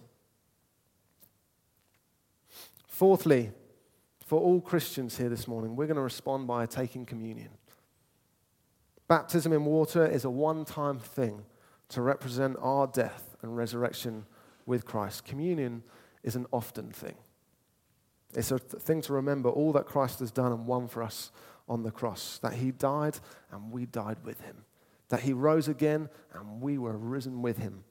Fourthly, 2.85 3.51
for 4.25 4.39
all 4.39 4.61
Christians 4.61 5.17
here 5.17 5.29
this 5.29 5.47
morning, 5.47 5.75
we're 5.75 5.87
going 5.87 5.95
to 5.95 6.01
respond 6.01 6.47
by 6.47 6.65
taking 6.65 7.05
communion. 7.05 7.49
Baptism 9.07 9.51
in 9.51 9.65
water 9.65 10.05
is 10.05 10.25
a 10.25 10.29
one 10.29 10.65
time 10.65 10.99
thing 10.99 11.43
to 11.89 12.01
represent 12.01 12.57
our 12.61 12.87
death 12.87 13.35
and 13.41 13.57
resurrection 13.57 14.25
with 14.65 14.85
Christ. 14.85 15.25
Communion 15.25 15.83
is 16.23 16.35
an 16.35 16.45
often 16.53 16.91
thing. 16.91 17.15
It's 18.35 18.51
a 18.51 18.59
thing 18.59 19.01
to 19.01 19.13
remember 19.13 19.49
all 19.49 19.73
that 19.73 19.85
Christ 19.85 20.19
has 20.19 20.31
done 20.31 20.51
and 20.51 20.65
won 20.65 20.87
for 20.87 21.03
us 21.03 21.31
on 21.67 21.83
the 21.83 21.91
cross, 21.91 22.37
that 22.39 22.53
he 22.53 22.71
died 22.71 23.17
and 23.51 23.71
we 23.71 23.85
died 23.85 24.17
with 24.23 24.41
him, 24.41 24.63
that 25.11 25.21
he 25.21 25.31
rose 25.31 25.67
again 25.67 26.09
and 26.33 26.59
we 26.59 26.77
were 26.77 26.97
risen 26.97 27.41
with 27.41 27.57
him. 27.57 27.83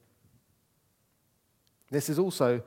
This 1.89 2.09
is 2.09 2.19
also 2.19 2.61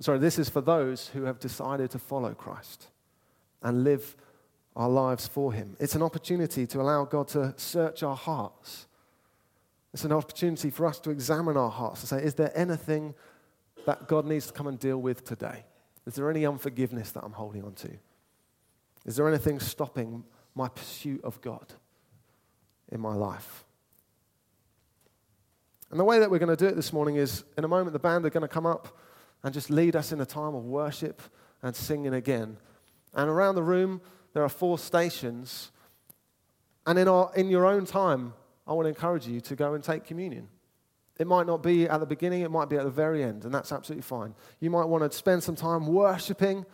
Sorry, 0.00 0.18
this 0.18 0.38
is 0.38 0.50
for 0.50 0.60
those 0.60 1.08
who 1.08 1.24
have 1.24 1.38
decided 1.38 1.90
to 1.92 1.98
follow 1.98 2.34
Christ 2.34 2.88
and 3.62 3.82
live 3.82 4.14
our 4.74 4.90
lives 4.90 5.26
for 5.26 5.52
Him. 5.52 5.76
It's 5.80 5.94
an 5.94 6.02
opportunity 6.02 6.66
to 6.66 6.80
allow 6.80 7.04
God 7.04 7.28
to 7.28 7.54
search 7.56 8.02
our 8.02 8.16
hearts. 8.16 8.86
It's 9.94 10.04
an 10.04 10.12
opportunity 10.12 10.68
for 10.68 10.84
us 10.84 10.98
to 11.00 11.10
examine 11.10 11.56
our 11.56 11.70
hearts 11.70 12.00
and 12.02 12.08
say, 12.08 12.22
is 12.22 12.34
there 12.34 12.52
anything 12.54 13.14
that 13.86 14.06
God 14.06 14.26
needs 14.26 14.48
to 14.48 14.52
come 14.52 14.66
and 14.66 14.78
deal 14.78 14.98
with 14.98 15.24
today? 15.24 15.64
Is 16.06 16.14
there 16.14 16.30
any 16.30 16.44
unforgiveness 16.44 17.12
that 17.12 17.24
I'm 17.24 17.32
holding 17.32 17.64
on 17.64 17.72
to? 17.74 17.90
Is 19.06 19.16
there 19.16 19.26
anything 19.28 19.58
stopping 19.60 20.24
my 20.54 20.68
pursuit 20.68 21.24
of 21.24 21.40
God 21.40 21.72
in 22.90 23.00
my 23.00 23.14
life? 23.14 23.64
And 25.90 26.00
the 26.00 26.04
way 26.04 26.18
that 26.18 26.30
we're 26.30 26.38
going 26.38 26.54
to 26.54 26.56
do 26.56 26.66
it 26.66 26.76
this 26.76 26.92
morning 26.92 27.16
is 27.16 27.44
in 27.56 27.64
a 27.64 27.68
moment, 27.68 27.92
the 27.92 27.98
band 27.98 28.26
are 28.26 28.30
going 28.30 28.42
to 28.42 28.48
come 28.48 28.66
up 28.66 28.98
and 29.42 29.54
just 29.54 29.70
lead 29.70 29.94
us 29.94 30.12
in 30.12 30.20
a 30.20 30.26
time 30.26 30.54
of 30.54 30.64
worship 30.64 31.22
and 31.62 31.74
singing 31.74 32.14
again. 32.14 32.56
And 33.14 33.30
around 33.30 33.54
the 33.54 33.62
room, 33.62 34.00
there 34.32 34.42
are 34.42 34.48
four 34.48 34.78
stations. 34.78 35.70
And 36.86 36.98
in, 36.98 37.08
our, 37.08 37.30
in 37.34 37.48
your 37.48 37.66
own 37.66 37.86
time, 37.86 38.34
I 38.66 38.72
want 38.72 38.86
to 38.86 38.88
encourage 38.88 39.26
you 39.26 39.40
to 39.42 39.56
go 39.56 39.74
and 39.74 39.82
take 39.82 40.04
communion. 40.04 40.48
It 41.18 41.26
might 41.26 41.46
not 41.46 41.62
be 41.62 41.88
at 41.88 41.98
the 41.98 42.06
beginning, 42.06 42.42
it 42.42 42.50
might 42.50 42.68
be 42.68 42.76
at 42.76 42.84
the 42.84 42.90
very 42.90 43.22
end, 43.22 43.44
and 43.44 43.54
that's 43.54 43.72
absolutely 43.72 44.02
fine. 44.02 44.34
You 44.60 44.70
might 44.70 44.84
want 44.84 45.10
to 45.10 45.16
spend 45.16 45.42
some 45.42 45.56
time 45.56 45.86
worshiping 45.86 46.66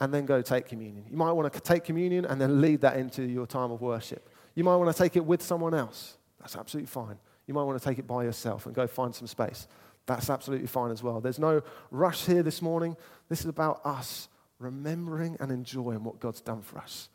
and 0.00 0.12
then 0.12 0.26
go 0.26 0.42
take 0.42 0.66
communion. 0.66 1.04
You 1.08 1.16
might 1.16 1.32
want 1.32 1.52
to 1.52 1.60
take 1.60 1.84
communion 1.84 2.24
and 2.24 2.40
then 2.40 2.60
lead 2.60 2.80
that 2.80 2.96
into 2.96 3.22
your 3.22 3.46
time 3.46 3.70
of 3.70 3.80
worship. 3.80 4.28
You 4.58 4.64
might 4.64 4.74
want 4.74 4.90
to 4.90 5.00
take 5.00 5.14
it 5.14 5.24
with 5.24 5.40
someone 5.40 5.72
else. 5.72 6.16
That's 6.40 6.56
absolutely 6.56 6.88
fine. 6.88 7.16
You 7.46 7.54
might 7.54 7.62
want 7.62 7.80
to 7.80 7.88
take 7.88 8.00
it 8.00 8.08
by 8.08 8.24
yourself 8.24 8.66
and 8.66 8.74
go 8.74 8.88
find 8.88 9.14
some 9.14 9.28
space. 9.28 9.68
That's 10.04 10.28
absolutely 10.28 10.66
fine 10.66 10.90
as 10.90 11.00
well. 11.00 11.20
There's 11.20 11.38
no 11.38 11.62
rush 11.92 12.26
here 12.26 12.42
this 12.42 12.60
morning. 12.60 12.96
This 13.28 13.38
is 13.38 13.46
about 13.46 13.80
us 13.86 14.28
remembering 14.58 15.36
and 15.38 15.52
enjoying 15.52 16.02
what 16.02 16.18
God's 16.18 16.40
done 16.40 16.62
for 16.62 16.78
us. 16.78 17.08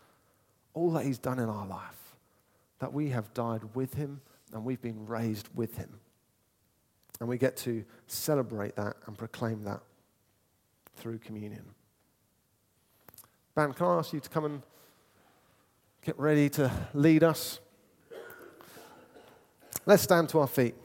All 0.73 0.91
that 0.91 1.03
He's 1.03 1.17
done 1.17 1.37
in 1.37 1.49
our 1.49 1.67
life. 1.67 2.15
That 2.79 2.93
we 2.93 3.09
have 3.09 3.33
died 3.33 3.63
with 3.73 3.95
Him 3.95 4.21
and 4.53 4.63
we've 4.63 4.81
been 4.81 5.05
raised 5.05 5.49
with 5.53 5.75
Him. 5.75 5.99
And 7.19 7.27
we 7.27 7.37
get 7.37 7.57
to 7.57 7.83
celebrate 8.07 8.77
that 8.77 8.95
and 9.05 9.17
proclaim 9.17 9.65
that 9.65 9.81
through 10.95 11.17
communion. 11.17 11.65
Ben, 13.53 13.73
can 13.73 13.85
I 13.85 13.97
ask 13.97 14.13
you 14.13 14.21
to 14.21 14.29
come 14.29 14.45
and 14.45 14.61
get 16.05 16.19
ready 16.19 16.49
to 16.49 16.69
lead 16.93 17.23
us? 17.23 17.59
Let's 19.85 20.03
stand 20.03 20.29
to 20.29 20.39
our 20.39 20.47
feet. 20.47 20.75